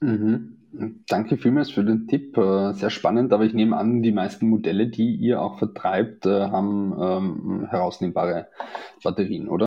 [0.00, 1.04] Mhm.
[1.06, 2.38] Danke vielmals für den Tipp.
[2.38, 6.48] Äh, sehr spannend, aber ich nehme an, die meisten Modelle, die ihr auch vertreibt, äh,
[6.48, 8.48] haben ähm, herausnehmbare
[9.02, 9.66] Batterien, oder?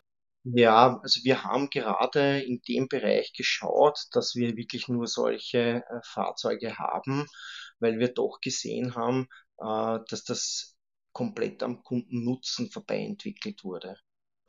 [0.53, 5.99] Ja, also wir haben gerade in dem Bereich geschaut, dass wir wirklich nur solche äh,
[6.03, 7.25] Fahrzeuge haben,
[7.79, 9.27] weil wir doch gesehen haben,
[9.59, 10.75] äh, dass das
[11.11, 13.97] komplett am Kundennutzen vorbei entwickelt wurde.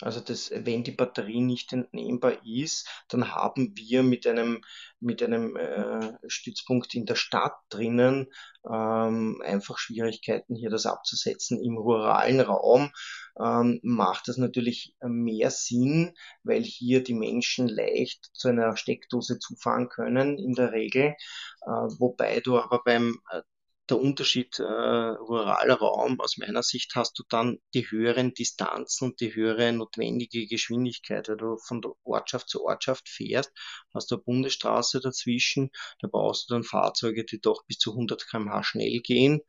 [0.00, 4.62] Also das, wenn die Batterie nicht entnehmbar ist, dann haben wir mit einem,
[5.00, 8.28] mit einem äh, Stützpunkt in der Stadt drinnen
[8.70, 11.60] ähm, einfach Schwierigkeiten, hier das abzusetzen.
[11.60, 12.92] Im ruralen Raum
[13.40, 19.88] ähm, macht das natürlich mehr Sinn, weil hier die Menschen leicht zu einer Steckdose zufahren
[19.88, 21.16] können in der Regel,
[21.62, 23.42] äh, wobei du aber beim äh,
[23.90, 29.20] der Unterschied äh, ruraler Raum, aus meiner Sicht hast du dann die höheren Distanzen und
[29.20, 31.28] die höhere notwendige Geschwindigkeit.
[31.28, 33.52] Wenn du von Ortschaft zu Ortschaft fährst,
[33.94, 35.70] hast du eine Bundesstraße dazwischen,
[36.00, 39.40] da brauchst du dann Fahrzeuge, die doch bis zu 100 km/h schnell gehen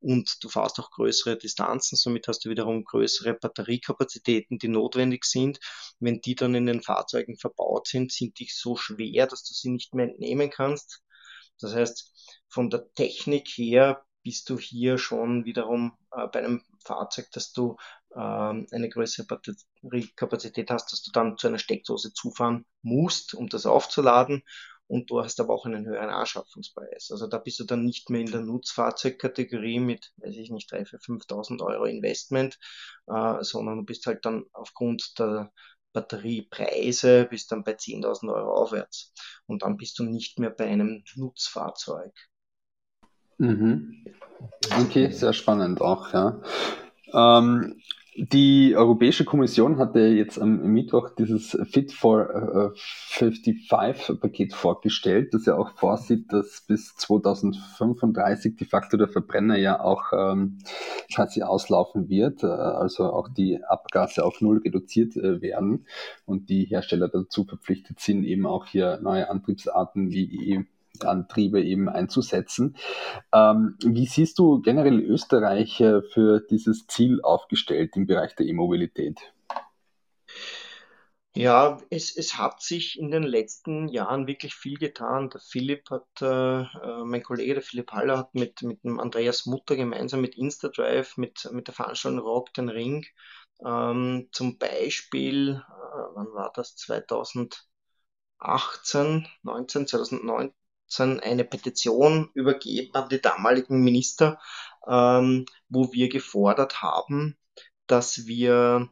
[0.00, 5.58] und du fährst auch größere Distanzen, somit hast du wiederum größere Batteriekapazitäten, die notwendig sind.
[5.98, 9.70] Wenn die dann in den Fahrzeugen verbaut sind, sind die so schwer, dass du sie
[9.70, 11.02] nicht mehr entnehmen kannst.
[11.60, 12.12] Das heißt,
[12.48, 17.76] von der Technik her bist du hier schon wiederum äh, bei einem Fahrzeug, dass du
[18.10, 23.66] äh, eine größere Batteriekapazität hast, dass du dann zu einer Steckdose zufahren musst, um das
[23.66, 24.42] aufzuladen.
[24.88, 27.10] Und du hast aber auch einen höheren Anschaffungspreis.
[27.10, 31.00] Also da bist du dann nicht mehr in der Nutzfahrzeugkategorie mit, weiß ich nicht, 3.000,
[31.04, 32.58] 4.000, 5.000 Euro Investment,
[33.08, 35.52] äh, sondern du bist halt dann aufgrund der
[35.96, 39.14] Batteriepreise bist dann bei 10.000 Euro aufwärts.
[39.46, 42.12] Und dann bist du nicht mehr bei einem Nutzfahrzeug.
[43.38, 44.04] Mhm.
[44.78, 46.38] Okay, sehr spannend auch, ja.
[47.14, 47.80] Ähm,
[48.18, 55.56] die Europäische Kommission hatte jetzt am Mittwoch dieses Fit for 55 Paket vorgestellt, das ja
[55.56, 60.58] auch vorsieht, dass bis 2035 de facto der Verbrenner ja auch ähm,
[61.14, 65.86] quasi auslaufen wird, äh, also auch die Abgase auf Null reduziert äh, werden.
[66.24, 70.66] Und die Hersteller dazu verpflichtet sind, eben auch hier neue Antriebsarten wie
[71.04, 72.76] Antriebe eben einzusetzen.
[73.32, 79.20] Ähm, wie siehst du generell Österreich für dieses Ziel aufgestellt im Bereich der E-Mobilität?
[81.36, 85.28] Ja, es, es hat sich in den letzten Jahren wirklich viel getan.
[85.28, 89.44] Der Philipp hat, äh, äh mein Kollege, der Philipp Haller, hat mit, mit dem Andreas
[89.44, 93.04] Mutter gemeinsam mit InstaDrive, mit, mit der Veranstaltung Rock den Ring,
[93.64, 95.62] ähm, zum Beispiel, äh,
[96.14, 100.52] wann war das, 2018, 19, 2009,
[100.98, 104.40] eine Petition übergeben an die damaligen Minister,
[104.86, 107.36] ähm, wo wir gefordert haben,
[107.86, 108.88] dass wir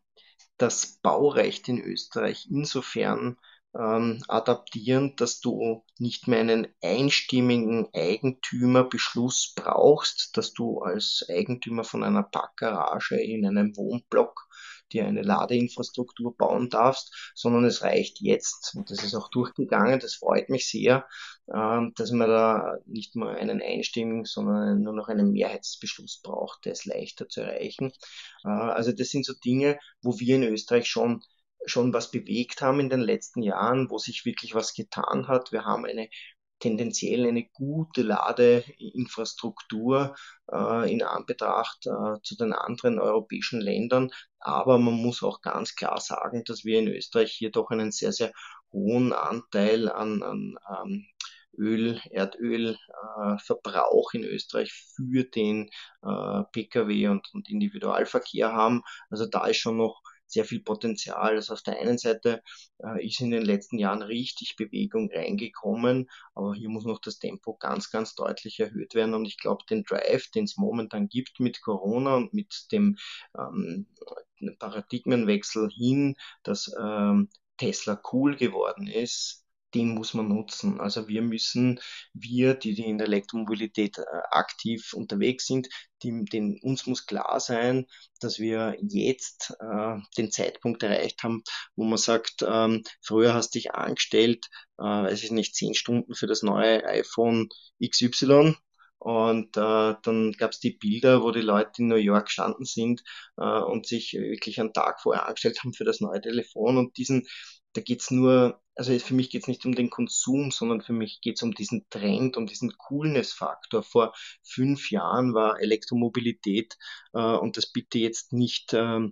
[0.58, 3.36] das Baurecht in Österreich insofern
[3.76, 12.04] ähm, adaptieren, dass du nicht mehr einen einstimmigen Eigentümerbeschluss brauchst, dass du als Eigentümer von
[12.04, 14.48] einer Parkgarage in einem Wohnblock
[14.94, 20.14] dir eine Ladeinfrastruktur bauen darfst, sondern es reicht jetzt, und das ist auch durchgegangen, das
[20.14, 21.06] freut mich sehr,
[21.54, 26.72] ähm, dass man da nicht nur einen einstimmigen, sondern nur noch einen Mehrheitsbeschluss braucht, der
[26.72, 27.92] ist leichter zu erreichen.
[28.44, 31.22] Äh, also das sind so Dinge, wo wir in Österreich schon
[31.66, 35.52] schon was bewegt haben in den letzten Jahren, wo sich wirklich was getan hat.
[35.52, 36.08] Wir haben eine
[36.64, 40.14] tendenziell eine gute Ladeinfrastruktur
[40.50, 44.10] äh, in Anbetracht äh, zu den anderen europäischen Ländern.
[44.38, 48.12] Aber man muss auch ganz klar sagen, dass wir in Österreich hier doch einen sehr,
[48.12, 48.32] sehr
[48.72, 51.04] hohen Anteil an, an ähm,
[51.58, 55.68] Öl, Erdölverbrauch äh, in Österreich für den
[56.02, 58.80] äh, Pkw und, und Individualverkehr haben.
[59.10, 60.00] Also da ist schon noch
[60.34, 61.36] sehr viel Potenzial.
[61.36, 62.42] Also auf der einen Seite
[62.82, 67.56] äh, ist in den letzten Jahren richtig Bewegung reingekommen, aber hier muss noch das Tempo
[67.56, 69.14] ganz, ganz deutlich erhöht werden.
[69.14, 72.96] Und ich glaube, den Drive, den es momentan gibt mit Corona und mit dem
[73.38, 73.86] ähm,
[74.58, 79.43] Paradigmenwechsel hin, dass ähm, Tesla cool geworden ist,
[79.74, 80.80] den muss man nutzen.
[80.80, 81.80] Also wir müssen,
[82.12, 85.68] wir, die, die in der Elektromobilität äh, aktiv unterwegs sind,
[86.02, 87.86] die, den, uns muss klar sein,
[88.20, 91.42] dass wir jetzt äh, den Zeitpunkt erreicht haben,
[91.76, 94.46] wo man sagt, ähm, früher hast dich angestellt,
[94.78, 97.48] äh, weiß ich nicht, zehn Stunden für das neue iPhone
[97.84, 98.54] XY
[99.04, 103.02] und äh, dann gab es die Bilder, wo die Leute in New York gestanden sind
[103.36, 106.78] äh, und sich wirklich einen Tag vorher angestellt haben für das neue Telefon.
[106.78, 107.26] Und diesen,
[107.74, 111.42] da geht's nur, also für mich geht's nicht um den Konsum, sondern für mich geht's
[111.42, 113.82] um diesen Trend, um diesen Coolness-Faktor.
[113.82, 116.76] Vor fünf Jahren war Elektromobilität
[117.12, 118.72] äh, und das bitte jetzt nicht.
[118.72, 119.10] Äh,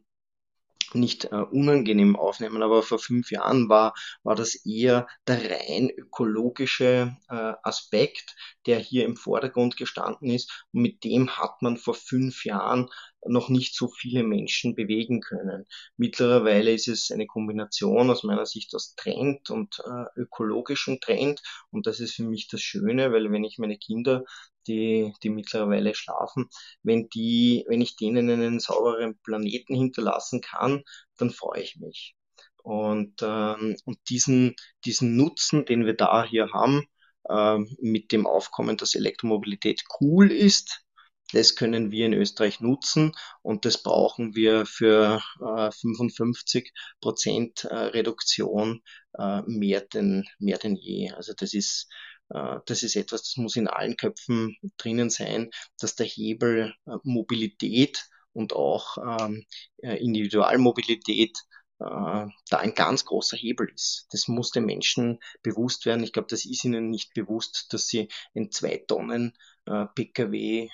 [0.94, 7.16] nicht äh, unangenehm aufnehmen, aber vor fünf Jahren war, war das eher der rein ökologische
[7.28, 8.36] äh, Aspekt,
[8.66, 10.66] der hier im Vordergrund gestanden ist.
[10.72, 12.88] Und mit dem hat man vor fünf Jahren
[13.24, 15.66] noch nicht so viele Menschen bewegen können.
[15.96, 21.40] Mittlerweile ist es eine Kombination aus meiner Sicht aus Trend und äh, ökologischen Trend
[21.70, 24.24] und das ist für mich das Schöne, weil wenn ich meine Kinder
[24.66, 26.48] die, die mittlerweile schlafen,
[26.82, 30.82] wenn die, wenn ich denen einen sauberen Planeten hinterlassen kann,
[31.16, 32.14] dann freue ich mich.
[32.62, 34.54] Und, ähm, und diesen,
[34.84, 36.86] diesen Nutzen, den wir da hier haben,
[37.28, 40.84] ähm, mit dem Aufkommen, dass Elektromobilität cool ist,
[41.32, 47.74] das können wir in Österreich nutzen und das brauchen wir für äh, 55 Prozent äh,
[47.74, 48.82] Reduktion
[49.14, 51.10] äh, mehr, denn, mehr denn je.
[51.12, 51.88] Also das ist
[52.32, 58.08] das ist etwas, das muss in allen Köpfen drinnen sein, dass der Hebel äh, Mobilität
[58.32, 59.44] und auch ähm,
[59.78, 61.38] äh, Individualmobilität
[61.84, 64.06] da ein ganz großer Hebel ist.
[64.12, 66.04] Das muss den Menschen bewusst werden.
[66.04, 70.68] Ich glaube, das ist ihnen nicht bewusst, dass sie in zwei Tonnen Pkw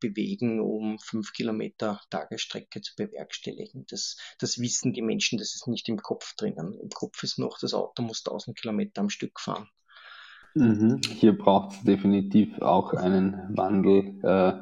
[0.00, 3.86] bewegen, um fünf Kilometer Tagesstrecke zu bewerkstelligen.
[3.88, 6.76] Das, das wissen die Menschen, das ist nicht im Kopf drinnen.
[6.80, 9.70] Im Kopf ist noch, das Auto muss 1000 Kilometer am Stück fahren.
[10.54, 11.00] Mhm.
[11.06, 14.52] Hier braucht es definitiv auch einen Wandel, äh,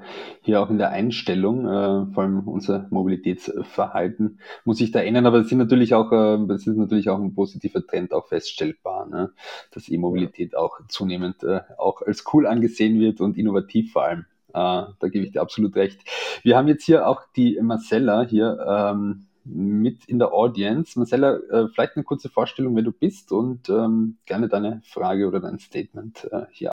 [0.43, 5.39] hier auch in der Einstellung, äh, vor allem unser Mobilitätsverhalten muss sich da ändern, aber
[5.39, 9.31] es sind natürlich auch, äh, es ist natürlich auch ein positiver Trend auch feststellbar, ne?
[9.73, 14.27] dass E-Mobilität auch zunehmend äh, auch als cool angesehen wird und innovativ vor allem.
[14.51, 16.01] Äh, da gebe ich dir absolut recht.
[16.43, 20.99] Wir haben jetzt hier auch die Marcella hier, ähm, mit in der Audience.
[20.99, 25.41] Marcella, äh, vielleicht eine kurze Vorstellung, wer du bist und ähm, gerne deine Frage oder
[25.41, 26.73] dein Statement äh, hier.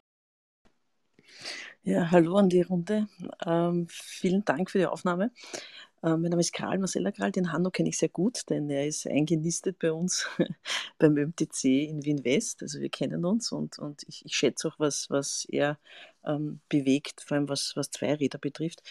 [1.84, 3.08] Ja, hallo an die Runde.
[3.46, 5.32] Ähm, vielen Dank für die Aufnahme.
[6.02, 7.32] Ähm, mein Name ist Karl, Marcella Karl.
[7.32, 10.28] Den Hanno kenne ich sehr gut, denn er ist eingenistet bei uns
[10.98, 12.62] beim MTC in Wien West.
[12.62, 15.78] Also wir kennen uns und, und ich, ich schätze auch, was, was er
[16.26, 18.82] ähm, bewegt, vor allem was, was Zweiräder betrifft.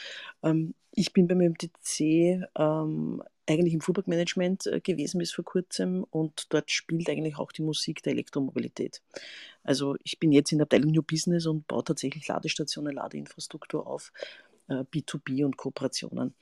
[0.42, 6.52] Ähm, ich bin beim MTC ähm, eigentlich im Fuhrparkmanagement äh, gewesen bis vor kurzem und
[6.52, 9.02] dort spielt eigentlich auch die Musik der Elektromobilität.
[9.64, 14.12] Also ich bin jetzt in der Abteilung New Business und baue tatsächlich Ladestationen, Ladeinfrastruktur auf,
[14.68, 16.34] B2B äh, und Kooperationen.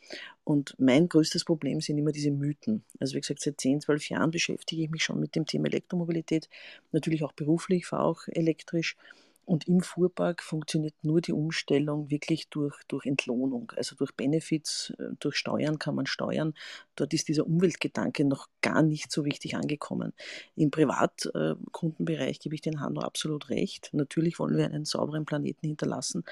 [0.44, 2.84] Und mein größtes Problem sind immer diese Mythen.
[2.98, 6.48] Also wie gesagt, seit 10, 12 Jahren beschäftige ich mich schon mit dem Thema Elektromobilität,
[6.92, 8.96] natürlich auch beruflich, fahre auch elektrisch
[9.50, 15.08] und im Fuhrpark funktioniert nur die Umstellung wirklich durch, durch Entlohnung, also durch Benefits, äh,
[15.18, 16.54] durch Steuern kann man steuern.
[16.94, 20.12] Dort ist dieser Umweltgedanke noch gar nicht so wichtig angekommen.
[20.54, 23.90] Im Privatkundenbereich gebe ich den Hanno absolut recht.
[23.92, 26.22] Natürlich wollen wir einen sauberen Planeten hinterlassen,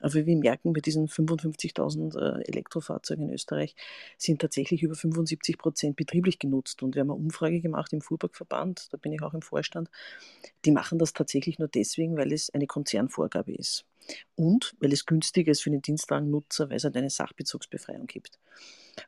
[0.00, 3.76] aber wir merken, bei diesen 55.000 äh, Elektrofahrzeugen in Österreich
[4.16, 6.82] sind tatsächlich über 75 Prozent betrieblich genutzt.
[6.82, 9.90] Und wir haben eine Umfrage gemacht im Fuhrparkverband, da bin ich auch im Vorstand.
[10.64, 13.84] Die machen das tatsächlich nur deswegen, weil es eine Konzernvorgabe ist.
[14.34, 18.38] Und weil es günstiger ist für den Dienstwagennutzer, weil es halt eine Sachbezugsbefreiung gibt.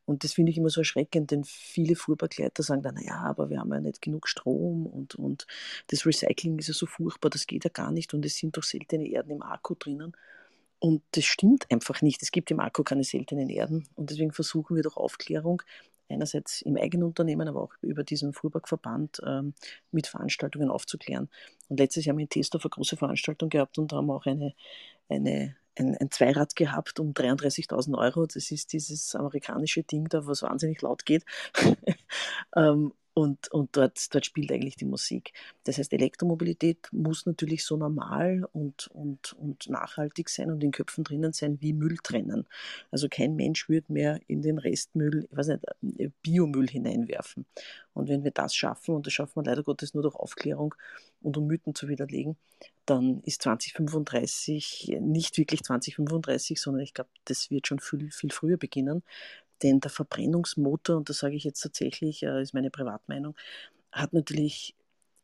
[0.04, 3.58] Und das finde ich immer so erschreckend, denn viele Fuhrparkleiter sagen dann, naja, aber wir
[3.58, 5.46] haben ja nicht genug Strom und, und
[5.88, 8.62] das Recycling ist ja so furchtbar, das geht ja gar nicht und es sind doch
[8.62, 10.12] seltene Erden im Akku drinnen.
[10.82, 12.22] Und das stimmt einfach nicht.
[12.22, 13.86] Es gibt im Akku keine seltenen Erden.
[13.94, 15.62] Und deswegen versuchen wir durch Aufklärung,
[16.08, 19.54] einerseits im eigenen Unternehmen, aber auch über diesen Fuhrparkverband ähm,
[19.92, 21.28] mit Veranstaltungen aufzuklären.
[21.68, 24.54] Und letztes Jahr haben wir in Tesdorf eine große Veranstaltung gehabt und haben auch eine,
[25.08, 28.26] eine, ein, ein Zweirad gehabt um 33.000 Euro.
[28.26, 31.24] Das ist dieses amerikanische Ding da, was wahnsinnig laut geht.
[32.56, 35.32] ähm, und, und dort, dort spielt eigentlich die Musik.
[35.64, 41.04] Das heißt, Elektromobilität muss natürlich so normal und, und, und nachhaltig sein und in Köpfen
[41.04, 42.46] drinnen sein wie Müll trennen.
[42.90, 45.64] Also kein Mensch würde mehr in den Restmüll, ich weiß nicht,
[45.98, 47.44] äh, Biomüll hineinwerfen.
[47.92, 50.74] Und wenn wir das schaffen, und das schaffen wir leider Gottes nur durch Aufklärung
[51.20, 52.36] und um Mythen zu widerlegen,
[52.86, 58.56] dann ist 2035 nicht wirklich 2035, sondern ich glaube, das wird schon viel, viel früher
[58.56, 59.02] beginnen.
[59.62, 63.36] Denn der Verbrennungsmotor, und das sage ich jetzt tatsächlich, äh, ist meine Privatmeinung,
[63.92, 64.74] hat natürlich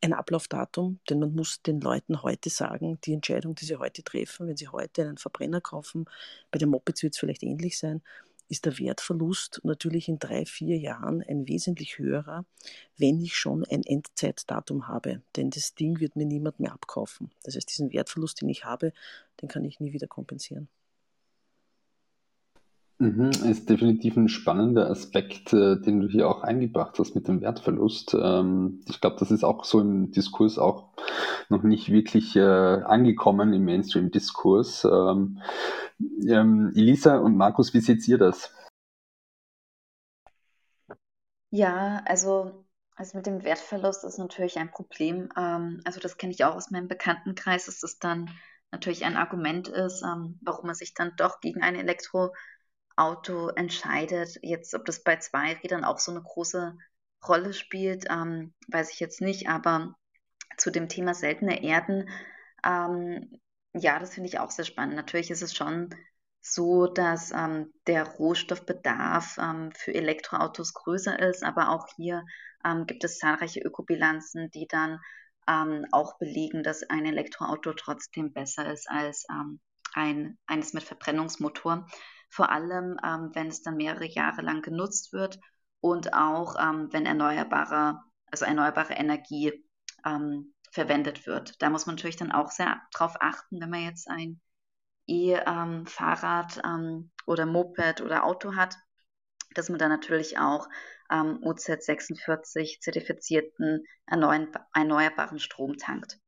[0.00, 4.46] ein Ablaufdatum, denn man muss den Leuten heute sagen, die Entscheidung, die sie heute treffen,
[4.46, 6.04] wenn sie heute einen Verbrenner kaufen,
[6.50, 8.02] bei den Mopeds wird es vielleicht ähnlich sein,
[8.48, 12.46] ist der Wertverlust natürlich in drei, vier Jahren ein wesentlich höherer,
[12.96, 15.22] wenn ich schon ein Endzeitdatum habe.
[15.36, 17.30] Denn das Ding wird mir niemand mehr abkaufen.
[17.42, 18.92] Das heißt, diesen Wertverlust, den ich habe,
[19.42, 20.68] den kann ich nie wieder kompensieren.
[23.00, 27.40] Mhm, ist definitiv ein spannender Aspekt, äh, den du hier auch eingebracht hast mit dem
[27.40, 28.16] Wertverlust.
[28.20, 30.88] Ähm, ich glaube, das ist auch so im Diskurs auch
[31.48, 34.84] noch nicht wirklich äh, angekommen im Mainstream-Diskurs.
[34.84, 35.40] Ähm,
[36.26, 38.52] ähm, Elisa und Markus, wie seht ihr das?
[41.50, 42.64] Ja, also,
[42.96, 45.28] also mit dem Wertverlust ist natürlich ein Problem.
[45.84, 48.28] Also das kenne ich auch aus meinem Bekanntenkreis, dass das dann
[48.70, 52.34] natürlich ein Argument ist, warum man sich dann doch gegen ein Elektro
[52.98, 54.38] Auto entscheidet.
[54.42, 56.76] Jetzt, ob das bei Zweirädern auch so eine große
[57.26, 59.48] Rolle spielt, ähm, weiß ich jetzt nicht.
[59.48, 59.94] Aber
[60.56, 62.08] zu dem Thema seltene Erden,
[62.64, 63.40] ähm,
[63.72, 64.96] ja, das finde ich auch sehr spannend.
[64.96, 65.90] Natürlich ist es schon
[66.40, 72.24] so, dass ähm, der Rohstoffbedarf ähm, für Elektroautos größer ist, aber auch hier
[72.64, 75.00] ähm, gibt es zahlreiche Ökobilanzen, die dann
[75.48, 79.26] ähm, auch belegen, dass ein Elektroauto trotzdem besser ist als
[79.94, 81.86] ein, eines mit Verbrennungsmotor
[82.28, 85.38] vor allem ähm, wenn es dann mehrere Jahre lang genutzt wird
[85.80, 88.00] und auch ähm, wenn erneuerbare,
[88.30, 89.64] also erneuerbare Energie
[90.04, 91.60] ähm, verwendet wird.
[91.62, 94.40] Da muss man natürlich dann auch sehr drauf achten, wenn man jetzt ein
[95.06, 98.76] E-Fahrrad ähm, oder Moped oder Auto hat,
[99.54, 100.68] dass man dann natürlich auch
[101.10, 106.18] ähm, OZ46 zertifizierten erneuerbaren Strom tankt.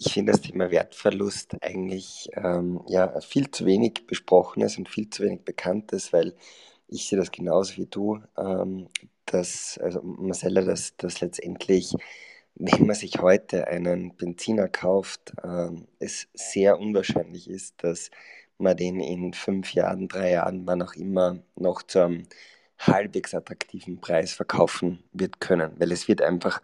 [0.00, 5.24] Ich finde das Thema Wertverlust eigentlich ähm, ja, viel zu wenig besprochenes und viel zu
[5.24, 6.36] wenig bekanntes, weil
[6.86, 8.88] ich sehe das genauso wie du, ähm,
[9.26, 11.94] dass, also Marcella, dass, dass letztendlich,
[12.54, 18.12] wenn man sich heute einen Benziner kauft, ähm, es sehr unwahrscheinlich ist, dass
[18.56, 22.28] man den in fünf Jahren, drei Jahren, wann auch immer, noch zu einem
[22.78, 26.62] halbwegs attraktiven Preis verkaufen wird können, weil es wird einfach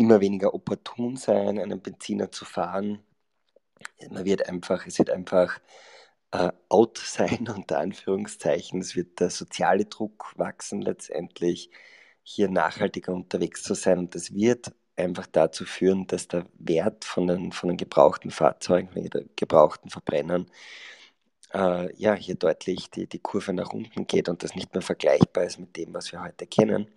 [0.00, 3.00] immer weniger opportun sein, einen Benziner zu fahren.
[4.10, 5.60] Man wird einfach, es wird einfach
[6.32, 8.80] äh, out sein, unter Anführungszeichen.
[8.80, 11.70] Es wird der soziale Druck wachsen, letztendlich
[12.22, 13.98] hier nachhaltiger unterwegs zu sein.
[13.98, 18.88] Und das wird einfach dazu führen, dass der Wert von den, von den gebrauchten Fahrzeugen,
[18.90, 20.46] von den gebrauchten Verbrennern,
[21.52, 25.44] äh, ja, hier deutlich die, die Kurve nach unten geht und das nicht mehr vergleichbar
[25.44, 26.88] ist mit dem, was wir heute kennen.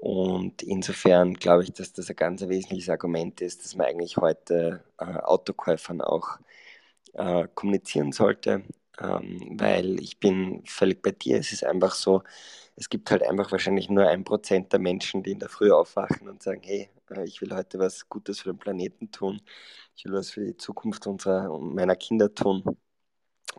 [0.00, 4.84] Und insofern glaube ich, dass das ein ganz wesentliches Argument ist, dass man eigentlich heute
[4.98, 6.38] äh, Autokäufern auch
[7.14, 8.64] äh, kommunizieren sollte,
[9.00, 11.38] ähm, weil ich bin völlig bei dir.
[11.38, 12.22] Es ist einfach so,
[12.76, 16.28] es gibt halt einfach wahrscheinlich nur ein Prozent der Menschen, die in der Früh aufwachen
[16.28, 19.40] und sagen, hey, äh, ich will heute was Gutes für den Planeten tun,
[19.96, 22.64] ich will was für die Zukunft unserer, meiner Kinder tun.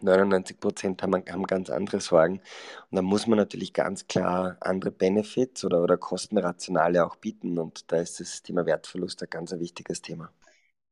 [0.01, 2.41] 99 Prozent haben, haben ganz andere Sorgen.
[2.89, 7.59] Und da muss man natürlich ganz klar andere Benefits oder, oder Kostenrationale auch bieten.
[7.59, 10.31] Und da ist das Thema Wertverlust ein ganz wichtiges Thema.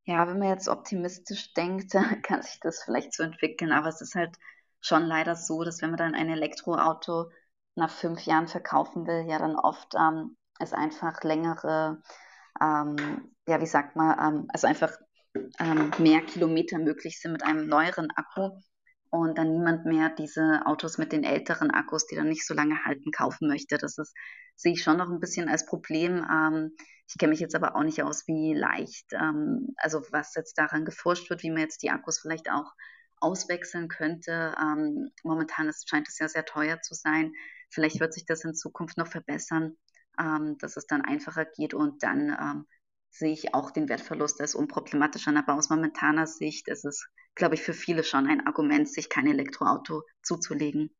[0.04, 1.92] Ja, wenn man jetzt optimistisch denkt,
[2.22, 3.72] kann sich das vielleicht so entwickeln.
[3.72, 4.36] Aber es ist halt
[4.80, 7.30] schon leider so, dass wenn man dann ein Elektroauto
[7.74, 12.02] nach fünf Jahren verkaufen will, ja dann oft ähm, es einfach längere,
[12.60, 12.96] ähm,
[13.46, 14.92] ja, wie sagt man, ähm, also einfach
[15.60, 18.50] ähm, mehr Kilometer möglich sind mit einem neueren Akku
[19.10, 22.84] und dann niemand mehr diese Autos mit den älteren Akkus, die dann nicht so lange
[22.84, 23.78] halten, kaufen möchte.
[23.78, 24.14] Das ist,
[24.56, 26.26] sehe ich schon noch ein bisschen als Problem.
[26.30, 26.72] Ähm,
[27.08, 30.84] ich kenne mich jetzt aber auch nicht aus, wie leicht, ähm, also was jetzt daran
[30.84, 32.72] geforscht wird, wie man jetzt die Akkus vielleicht auch
[33.20, 34.54] auswechseln könnte.
[34.60, 37.32] Ähm, momentan ist, scheint es ja sehr teuer zu sein.
[37.70, 39.76] Vielleicht wird sich das in Zukunft noch verbessern,
[40.20, 42.66] ähm, dass es dann einfacher geht und dann ähm,
[43.10, 45.36] sehe ich auch den Wertverlust als unproblematisch an.
[45.36, 49.26] Aber aus momentaner Sicht ist es, glaube ich, für viele schon ein Argument, sich kein
[49.26, 50.90] Elektroauto zuzulegen.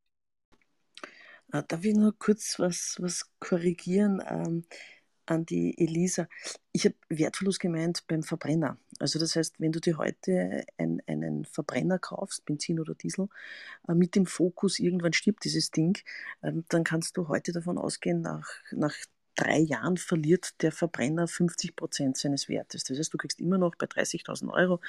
[1.52, 4.64] Äh, darf ich nur kurz was, was korrigieren ähm,
[5.26, 6.28] an die Elisa?
[6.72, 8.78] Ich habe Wertverlust gemeint beim Verbrenner.
[8.98, 13.28] Also das heißt, wenn du dir heute ein, einen Verbrenner kaufst, Benzin oder Diesel,
[13.88, 15.98] äh, mit dem Fokus, irgendwann stirbt dieses Ding,
[16.42, 18.94] äh, dann kannst du heute davon ausgehen, nach, nach
[19.38, 22.84] drei Jahren verliert der Verbrenner 50 Prozent seines Wertes.
[22.84, 24.80] Das heißt, du kriegst immer noch bei 30.000 Euro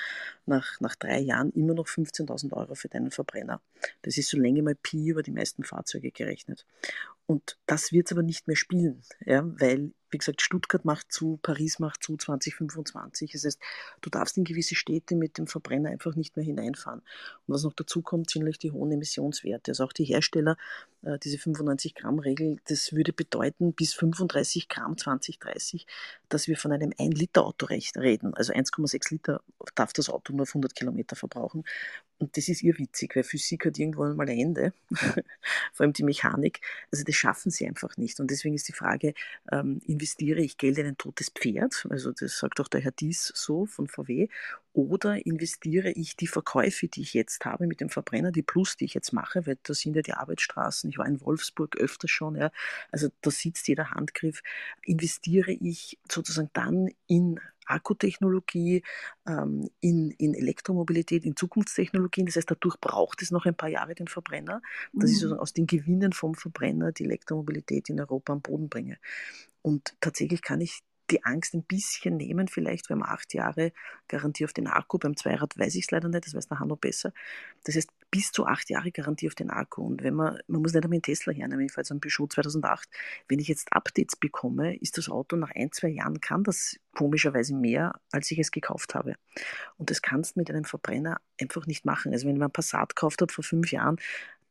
[0.45, 3.61] nach, nach drei Jahren immer noch 15.000 Euro für deinen Verbrenner.
[4.01, 6.65] Das ist so länge mal Pi über die meisten Fahrzeuge gerechnet.
[7.29, 11.37] Und das wird es aber nicht mehr spielen, ja, weil, wie gesagt, Stuttgart macht zu,
[11.43, 13.33] Paris macht zu 2025.
[13.33, 13.61] Das heißt,
[14.01, 17.01] du darfst in gewisse Städte mit dem Verbrenner einfach nicht mehr hineinfahren.
[17.45, 19.69] Und was noch dazu kommt, sind natürlich die hohen Emissionswerte.
[19.69, 20.57] Also auch die Hersteller,
[21.03, 25.85] äh, diese 95-Gramm-Regel, das würde bedeuten, bis 35 Gramm 2030,
[26.29, 28.33] dass wir von einem 1-Liter-Auto reden.
[28.33, 29.43] Also 1,6 Liter
[29.75, 31.63] darf das Auto nur auf 100 Kilometer verbrauchen.
[32.19, 34.73] Und das ist irrwitzig, weil Physik hat irgendwann mal ein Ende,
[35.73, 36.59] vor allem die Mechanik.
[36.91, 38.19] Also das schaffen sie einfach nicht.
[38.19, 39.13] Und deswegen ist die Frage,
[39.51, 41.87] ähm, investiere ich Geld in ein totes Pferd?
[41.89, 44.27] Also das sagt auch der Herr Dies so von VW.
[44.73, 48.85] Oder investiere ich die Verkäufe, die ich jetzt habe mit dem Verbrenner, die Plus, die
[48.85, 52.35] ich jetzt mache, weil da sind ja die Arbeitsstraßen, ich war in Wolfsburg öfter schon,
[52.35, 52.51] ja,
[52.91, 54.43] also da sitzt jeder Handgriff,
[54.83, 57.39] investiere ich sozusagen dann in
[57.69, 58.83] Akkutechnologie,
[59.27, 62.25] ähm, in, in Elektromobilität, in Zukunftstechnologien.
[62.25, 64.61] Das heißt, dadurch braucht es noch ein paar Jahre den Verbrenner,
[64.93, 65.33] dass ich mhm.
[65.33, 68.97] aus den Gewinnen vom Verbrenner die Elektromobilität in Europa am Boden bringe.
[69.61, 73.71] Und tatsächlich kann ich die Angst ein bisschen nehmen, vielleicht, wenn man acht Jahre
[74.07, 76.75] Garantie auf den Akku, beim Zweirad weiß ich es leider nicht, das weiß der Hanno
[76.75, 77.13] besser.
[77.63, 79.83] Das heißt, bis zu acht Jahre Garantie auf den Akku.
[79.83, 82.27] Und wenn man, man muss nicht einmal einen Tesla hernehmen, ich fahre jetzt einen Peugeot
[82.27, 82.89] 2008,
[83.27, 87.55] wenn ich jetzt Updates bekomme, ist das Auto nach ein, zwei Jahren, kann das komischerweise
[87.55, 89.15] mehr, als ich es gekauft habe.
[89.77, 92.11] Und das kannst du mit einem Verbrenner einfach nicht machen.
[92.13, 93.97] Also wenn man ein Passat gekauft hat vor fünf Jahren,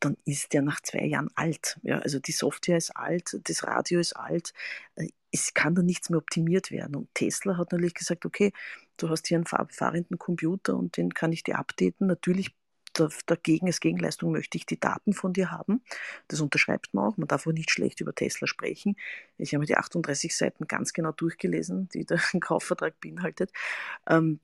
[0.01, 1.79] dann ist der nach zwei Jahren alt.
[1.83, 4.53] Ja, also die Software ist alt, das Radio ist alt,
[4.95, 6.97] äh, es kann dann nichts mehr optimiert werden.
[6.97, 8.53] Und Tesla hat natürlich gesagt, okay,
[8.97, 12.07] du hast hier einen fahrenden Computer und den kann ich dir updaten.
[12.07, 12.55] Natürlich
[13.27, 15.83] dagegen als Gegenleistung möchte ich die Daten von dir haben.
[16.29, 17.17] Das unterschreibt man auch.
[17.17, 18.97] Man darf auch nicht schlecht über Tesla sprechen.
[19.37, 23.53] Ich habe mir die 38 Seiten ganz genau durchgelesen, die der Kaufvertrag beinhaltet.
[24.09, 24.41] Ähm,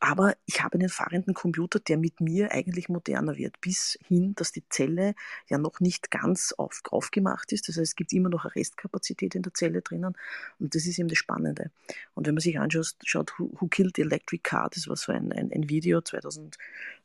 [0.00, 4.52] aber ich habe einen fahrenden Computer, der mit mir eigentlich moderner wird, bis hin, dass
[4.52, 5.14] die Zelle
[5.48, 7.68] ja noch nicht ganz auf, aufgemacht ist.
[7.68, 10.16] Das heißt, es gibt immer noch eine Restkapazität in der Zelle drinnen
[10.58, 11.70] und das ist eben das Spannende.
[12.14, 15.12] Und wenn man sich anschaut, schaut, Who, Who Killed the Electric Car, das war so
[15.12, 16.56] ein, ein, ein Video 2000,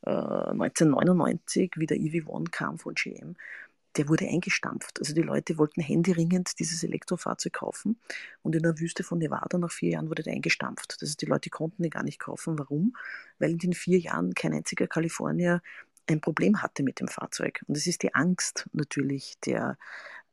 [0.06, 3.36] äh, 1999, wie der EV1 kam von GM,
[3.98, 5.00] der wurde eingestampft.
[5.00, 8.00] Also die Leute wollten händeringend dieses Elektrofahrzeug kaufen
[8.42, 11.02] und in der Wüste von Nevada nach vier Jahren wurde der eingestampft.
[11.02, 12.58] Das heißt, die Leute konnten den gar nicht kaufen.
[12.58, 12.96] Warum?
[13.40, 15.62] Weil in den vier Jahren kein einziger Kalifornier
[16.08, 17.64] ein Problem hatte mit dem Fahrzeug.
[17.68, 19.78] Und es ist die Angst natürlich der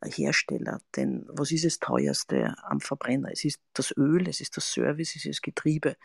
[0.04, 0.80] Hersteller.
[0.96, 3.30] Denn was ist das teuerste am Verbrenner?
[3.32, 5.96] Es ist das Öl, es ist das Service, es ist das Getriebe.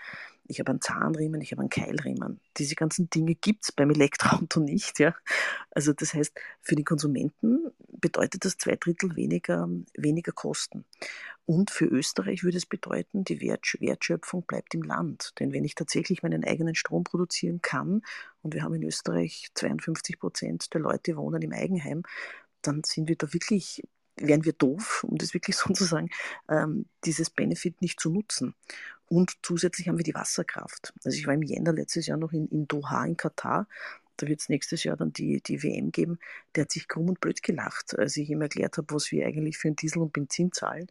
[0.45, 2.41] Ich habe einen Zahnriemen, ich habe einen Keilriemen.
[2.57, 4.99] Diese ganzen Dinge gibt es beim Elektroauto nicht.
[4.99, 5.15] Ja?
[5.71, 10.85] Also das heißt, für die Konsumenten bedeutet das zwei Drittel weniger, weniger Kosten.
[11.45, 15.33] Und für Österreich würde es bedeuten, die Wertschöpfung bleibt im Land.
[15.39, 18.01] Denn wenn ich tatsächlich meinen eigenen Strom produzieren kann,
[18.41, 22.03] und wir haben in Österreich 52 Prozent der Leute wohnen im Eigenheim,
[22.64, 23.84] dann sind wir da wirklich,
[24.16, 26.09] wären wir doof, um das wirklich so zu sagen,
[26.49, 28.55] ähm, dieses Benefit nicht zu nutzen.
[29.07, 30.93] Und zusätzlich haben wir die Wasserkraft.
[31.03, 33.68] Also ich war im Jänner letztes Jahr noch in, in Doha in Katar.
[34.18, 36.20] Da wird es nächstes Jahr dann die, die WM geben.
[36.55, 39.57] Der hat sich krumm und blöd gelacht, als ich ihm erklärt habe, was wir eigentlich
[39.57, 40.88] für einen Diesel und Benzin zahlen.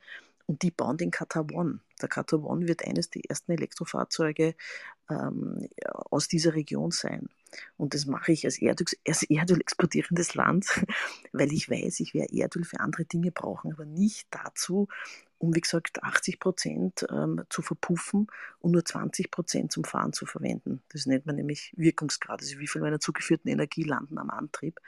[0.46, 1.80] Und die bauen den Qatar One.
[2.00, 4.54] Der Qatar One wird eines der ersten Elektrofahrzeuge
[5.08, 5.68] ähm,
[6.10, 7.28] aus dieser Region sein.
[7.76, 10.66] Und das mache ich als Erdöl, als Erdöl exportierendes Land,
[11.32, 14.88] weil ich weiß, ich werde Erdöl für andere Dinge brauchen, aber nicht dazu,
[15.42, 18.28] um wie gesagt 80 Prozent ähm, zu verpuffen
[18.60, 20.82] und nur 20 Prozent zum Fahren zu verwenden.
[20.90, 24.80] Das nennt man nämlich Wirkungsgrad, also wie viel meiner zugeführten Energie landen am Antrieb.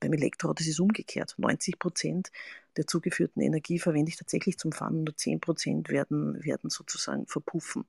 [0.00, 1.34] Beim Elektroauto ist es umgekehrt.
[1.36, 2.32] 90 Prozent
[2.76, 7.26] der zugeführten Energie verwende ich tatsächlich zum Fahren und nur 10 Prozent werden, werden sozusagen
[7.26, 7.84] verpuffen.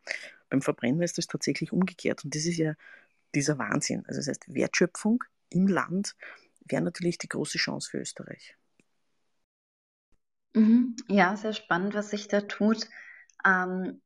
[0.49, 2.75] Beim Verbrenner ist das tatsächlich umgekehrt und das ist ja
[3.36, 4.03] dieser Wahnsinn.
[4.07, 6.15] Also das heißt, Wertschöpfung im Land
[6.65, 8.55] wäre natürlich die große Chance für Österreich.
[10.53, 10.95] Mhm.
[11.07, 12.88] Ja, sehr spannend, was sich da tut.
[13.45, 14.01] Ähm,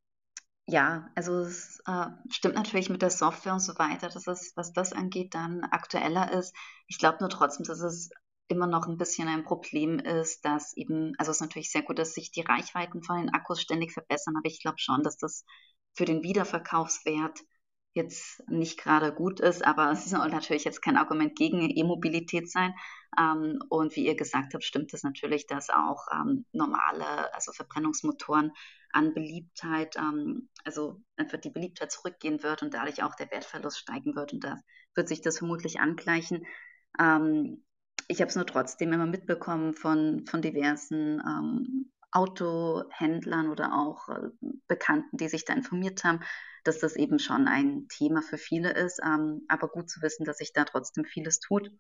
[0.67, 4.73] ja, also es äh, stimmt natürlich mit der Software und so weiter, dass es, was
[4.73, 6.55] das angeht, dann aktueller ist.
[6.87, 8.09] Ich glaube nur trotzdem, dass es
[8.47, 11.99] immer noch ein bisschen ein Problem ist, dass eben, also es ist natürlich sehr gut,
[11.99, 15.45] dass sich die Reichweiten von den Akkus ständig verbessern, aber ich glaube schon, dass das
[15.93, 17.39] für den Wiederverkaufswert
[17.95, 22.73] jetzt nicht gerade gut ist, aber es soll natürlich jetzt kein Argument gegen E-Mobilität sein.
[23.17, 28.51] Ähm, und wie ihr gesagt habt, stimmt es natürlich, dass auch ähm, normale, also Verbrennungsmotoren
[28.91, 34.15] an Beliebtheit, ähm, also einfach die Beliebtheit zurückgehen wird und dadurch auch der Wertverlust steigen
[34.15, 34.33] wird.
[34.33, 34.59] Und da
[34.93, 36.45] wird sich das vermutlich angleichen.
[36.99, 37.63] Ähm,
[38.09, 44.29] ich habe es nur trotzdem immer mitbekommen von, von diversen ähm, Autohändlern oder auch äh,
[44.67, 46.19] Bekannten, die sich da informiert haben,
[46.67, 48.99] dass das eben schon ein Thema für viele ist.
[49.03, 51.71] Ähm, aber gut zu wissen, dass sich da trotzdem vieles tut.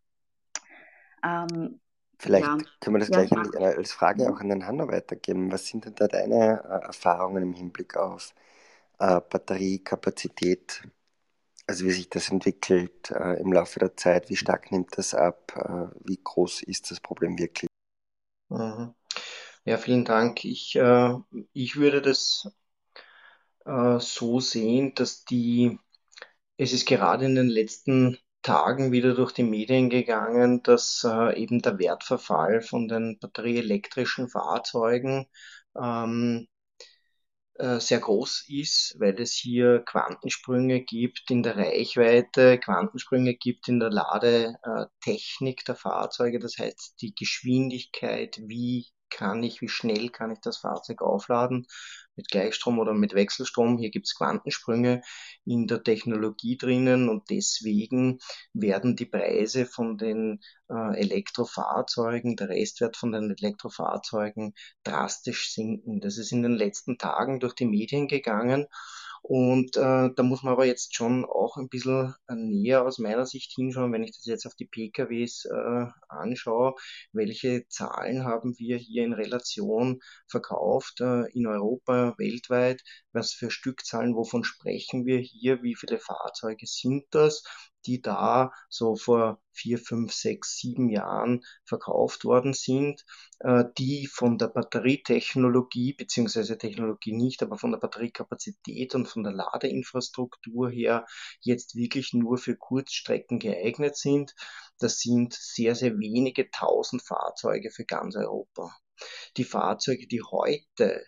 [1.23, 1.79] Ähm,
[2.17, 2.57] Vielleicht ja.
[2.79, 5.51] können wir das gleich an, äh, als Frage auch an den Hanno weitergeben.
[5.51, 8.33] Was sind denn da deine äh, Erfahrungen im Hinblick auf
[8.99, 10.83] äh, Batteriekapazität?
[11.67, 15.53] Also wie sich das entwickelt äh, im Laufe der Zeit, wie stark nimmt das ab,
[15.57, 17.69] äh, wie groß ist das Problem wirklich?
[18.49, 18.93] Mhm.
[19.65, 20.45] Ja, vielen Dank.
[20.45, 21.15] Ich, äh,
[21.53, 22.47] ich würde das
[23.99, 25.79] so sehen, dass die,
[26.57, 31.61] es ist gerade in den letzten Tagen wieder durch die Medien gegangen, dass äh, eben
[31.61, 35.27] der Wertverfall von den batterieelektrischen Fahrzeugen
[35.75, 36.47] ähm,
[37.55, 43.79] äh, sehr groß ist, weil es hier Quantensprünge gibt in der Reichweite, Quantensprünge gibt in
[43.79, 50.39] der Ladetechnik der Fahrzeuge, das heißt die Geschwindigkeit, wie kann ich, wie schnell kann ich
[50.41, 51.65] das Fahrzeug aufladen
[52.15, 53.77] mit Gleichstrom oder mit Wechselstrom.
[53.77, 55.01] Hier gibt es Quantensprünge
[55.45, 58.19] in der Technologie drinnen und deswegen
[58.53, 60.39] werden die Preise von den
[60.69, 64.53] äh, Elektrofahrzeugen, der Restwert von den Elektrofahrzeugen
[64.83, 66.01] drastisch sinken.
[66.01, 68.67] Das ist in den letzten Tagen durch die Medien gegangen
[69.27, 73.25] und äh, da muss man aber jetzt schon auch ein bisschen äh, näher aus meiner
[73.25, 76.75] Sicht hinschauen, wenn ich das jetzt auf die PKWs äh, anschaue,
[77.11, 84.15] welche Zahlen haben wir hier in Relation verkauft äh, in Europa, weltweit, was für Stückzahlen,
[84.15, 87.43] wovon sprechen wir hier, wie viele Fahrzeuge sind das,
[87.85, 93.05] die da so vor vier, fünf, sechs, sieben Jahren verkauft worden sind,
[93.39, 99.33] äh, die von der Batterietechnologie, beziehungsweise Technologie nicht, aber von der Batteriekapazität und von der
[99.33, 101.05] Ladeinfrastruktur her
[101.39, 104.35] jetzt wirklich nur für Kurzstrecken geeignet sind.
[104.79, 108.75] Das sind sehr, sehr wenige tausend Fahrzeuge für ganz Europa.
[109.37, 111.05] Die Fahrzeuge, die heute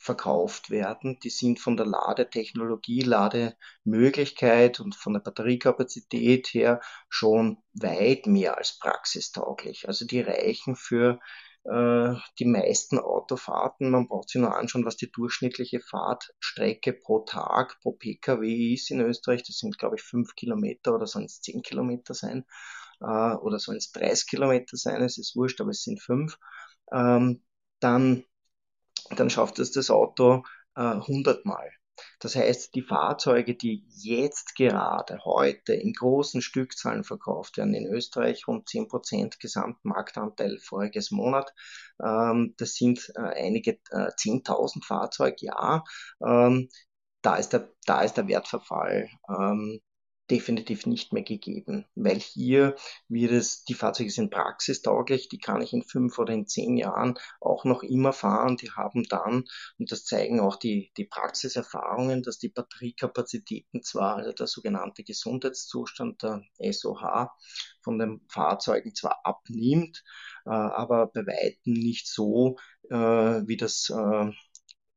[0.00, 1.20] verkauft werden.
[1.22, 6.80] Die sind von der Ladetechnologie, Lademöglichkeit und von der Batteriekapazität her
[7.10, 9.86] schon weit mehr als praxistauglich.
[9.88, 11.20] Also die reichen für
[11.64, 13.90] äh, die meisten Autofahrten.
[13.90, 19.00] Man braucht sich nur anschauen, was die durchschnittliche Fahrtstrecke pro Tag, pro Pkw ist in
[19.02, 19.42] Österreich.
[19.42, 22.46] Das sind, glaube ich, fünf Kilometer oder sollen es zehn Kilometer sein
[23.02, 25.02] äh, oder sollen es 30 Kilometer sein.
[25.02, 26.38] Es ist wurscht, aber es sind fünf.
[26.90, 27.42] Ähm,
[27.80, 28.24] dann
[29.10, 30.44] dann schafft es das Auto
[30.76, 31.70] äh, 100 Mal.
[32.18, 38.46] Das heißt, die Fahrzeuge, die jetzt gerade heute in großen Stückzahlen verkauft werden, in Österreich
[38.46, 41.52] rund 10% Gesamtmarktanteil voriges Monat,
[42.02, 45.84] ähm, das sind äh, einige äh, 10.000 Fahrzeuge, ja,
[46.24, 46.68] ähm,
[47.22, 49.80] da, ist der, da ist der Wertverfall ähm,
[50.30, 52.76] definitiv nicht mehr gegeben, weil hier
[53.08, 57.18] wird es, die Fahrzeuge sind praxistauglich, die kann ich in fünf oder in zehn Jahren
[57.40, 58.56] auch noch immer fahren.
[58.56, 59.44] Die haben dann,
[59.78, 66.22] und das zeigen auch die, die Praxiserfahrungen, dass die Batteriekapazitäten zwar, also der sogenannte Gesundheitszustand,
[66.22, 67.30] der SOH,
[67.82, 70.04] von den Fahrzeugen zwar abnimmt,
[70.46, 72.56] äh, aber bei weitem nicht so,
[72.90, 74.30] äh, wie das äh,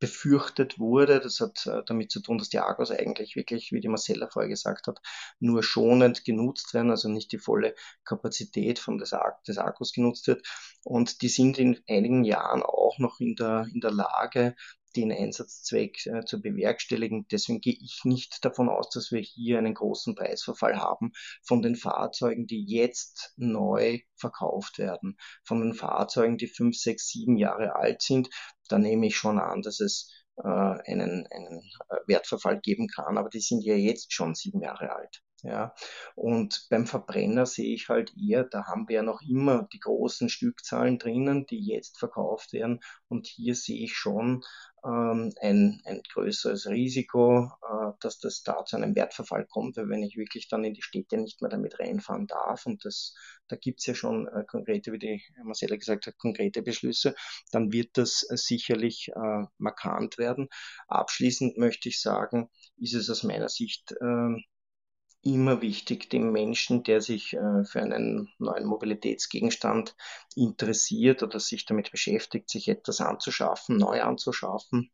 [0.03, 1.21] befürchtet wurde.
[1.21, 4.49] Das hat äh, damit zu tun, dass die Akkus eigentlich wirklich, wie die Marcella vorher
[4.49, 4.99] gesagt hat,
[5.39, 7.73] nur schonend genutzt werden, also nicht die volle
[8.03, 9.15] Kapazität von des,
[9.47, 10.45] des Akkus genutzt wird.
[10.83, 14.55] Und die sind in einigen Jahren auch noch in der, in der Lage,
[14.95, 17.25] den Einsatzzweck äh, zu bewerkstelligen.
[17.31, 21.75] Deswegen gehe ich nicht davon aus, dass wir hier einen großen Preisverfall haben von den
[21.75, 25.17] Fahrzeugen, die jetzt neu verkauft werden.
[25.43, 28.29] Von den Fahrzeugen, die fünf, sechs, sieben Jahre alt sind,
[28.69, 33.29] da nehme ich schon an, dass es äh, einen, einen äh, Wertverfall geben kann, aber
[33.29, 35.21] die sind ja jetzt schon sieben Jahre alt.
[35.43, 35.75] Ja,
[36.15, 40.29] und beim Verbrenner sehe ich halt eher, da haben wir ja noch immer die großen
[40.29, 42.79] Stückzahlen drinnen, die jetzt verkauft werden.
[43.09, 44.41] Und hier sehe ich schon
[44.85, 50.03] ähm, ein, ein größeres Risiko, äh, dass das da zu einem Wertverfall kommt, weil wenn
[50.03, 53.13] ich wirklich dann in die Städte nicht mehr damit reinfahren darf, und das,
[53.49, 57.15] da gibt's ja schon äh, konkrete, wie die Marcella gesagt hat, konkrete Beschlüsse,
[57.51, 60.47] dann wird das äh, sicherlich äh, markant werden.
[60.87, 64.37] Abschließend möchte ich sagen, ist es aus meiner Sicht äh,
[65.23, 69.95] immer wichtig, dem Menschen, der sich äh, für einen neuen Mobilitätsgegenstand
[70.35, 74.91] interessiert oder sich damit beschäftigt, sich etwas anzuschaffen, neu anzuschaffen,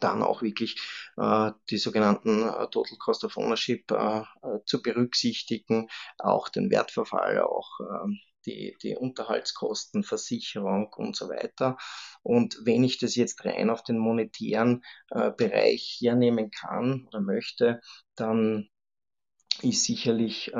[0.00, 0.80] dann auch wirklich
[1.16, 4.24] äh, die sogenannten äh, Total Cost of Ownership äh, äh
[4.66, 5.88] zu berücksichtigen,
[6.18, 8.08] auch den Wertverfall, auch äh,
[8.46, 11.76] die, die Unterhaltskosten, Versicherung und so weiter.
[12.22, 17.80] Und wenn ich das jetzt rein auf den monetären äh, Bereich hernehmen kann oder möchte,
[18.14, 18.68] dann
[19.62, 20.56] ist sicherlich, äh,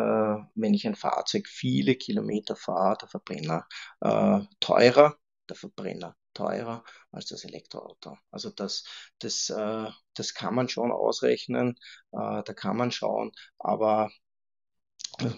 [0.54, 3.66] wenn ich ein Fahrzeug viele Kilometer fahre, der Verbrenner
[4.00, 5.16] äh, teurer,
[5.48, 8.16] der Verbrenner teurer als das Elektroauto.
[8.30, 8.84] Also das,
[9.18, 11.76] das, äh, das kann man schon ausrechnen,
[12.12, 14.10] äh, da kann man schauen, aber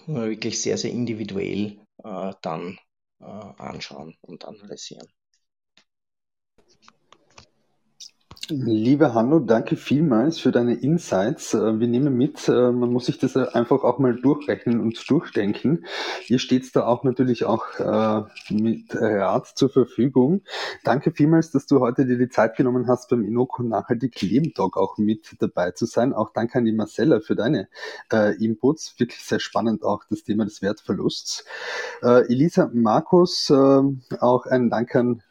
[0.07, 2.79] wirklich sehr, sehr individuell äh, dann
[3.19, 5.07] äh, anschauen und analysieren.
[8.55, 11.55] Lieber Hanno, danke vielmals für deine Insights.
[11.55, 15.85] Äh, wir nehmen mit, äh, man muss sich das einfach auch mal durchrechnen und durchdenken.
[16.27, 20.43] Ihr steht da auch natürlich auch äh, mit Rat zur Verfügung.
[20.83, 24.77] Danke vielmals, dass du heute dir die Zeit genommen hast, beim Inoko Nachhaltig Leben Talk
[24.77, 26.13] auch mit dabei zu sein.
[26.13, 27.69] Auch danke an die Marcella für deine
[28.39, 28.93] Inputs.
[28.99, 31.45] Wirklich sehr spannend auch das Thema des Wertverlusts.
[32.01, 35.23] Elisa, Markus, auch ein Dank an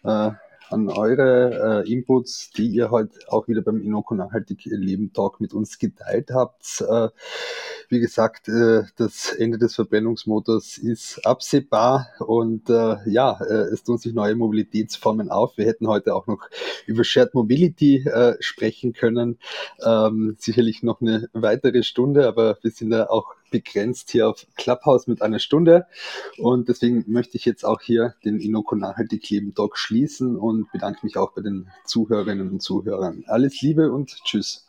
[0.72, 5.52] an eure äh, Inputs, die ihr heute auch wieder beim Inoko Nachhaltig Leben Talk mit
[5.52, 6.80] uns geteilt habt.
[6.80, 7.08] Äh,
[7.88, 13.98] wie gesagt, äh, das Ende des Verbrennungsmotors ist absehbar und äh, ja, äh, es tun
[13.98, 15.56] sich neue Mobilitätsformen auf.
[15.56, 16.48] Wir hätten heute auch noch
[16.86, 19.38] über Shared Mobility äh, sprechen können.
[19.84, 25.06] Ähm, sicherlich noch eine weitere Stunde, aber wir sind ja auch begrenzt hier auf Clubhouse
[25.06, 25.86] mit einer Stunde.
[26.38, 31.06] Und deswegen möchte ich jetzt auch hier den Inoko Nachhaltig Leben Talk schließen und bedanke
[31.06, 33.22] mich auch bei den Zuhörerinnen und Zuhörern.
[33.28, 34.66] Alles Liebe und Tschüss.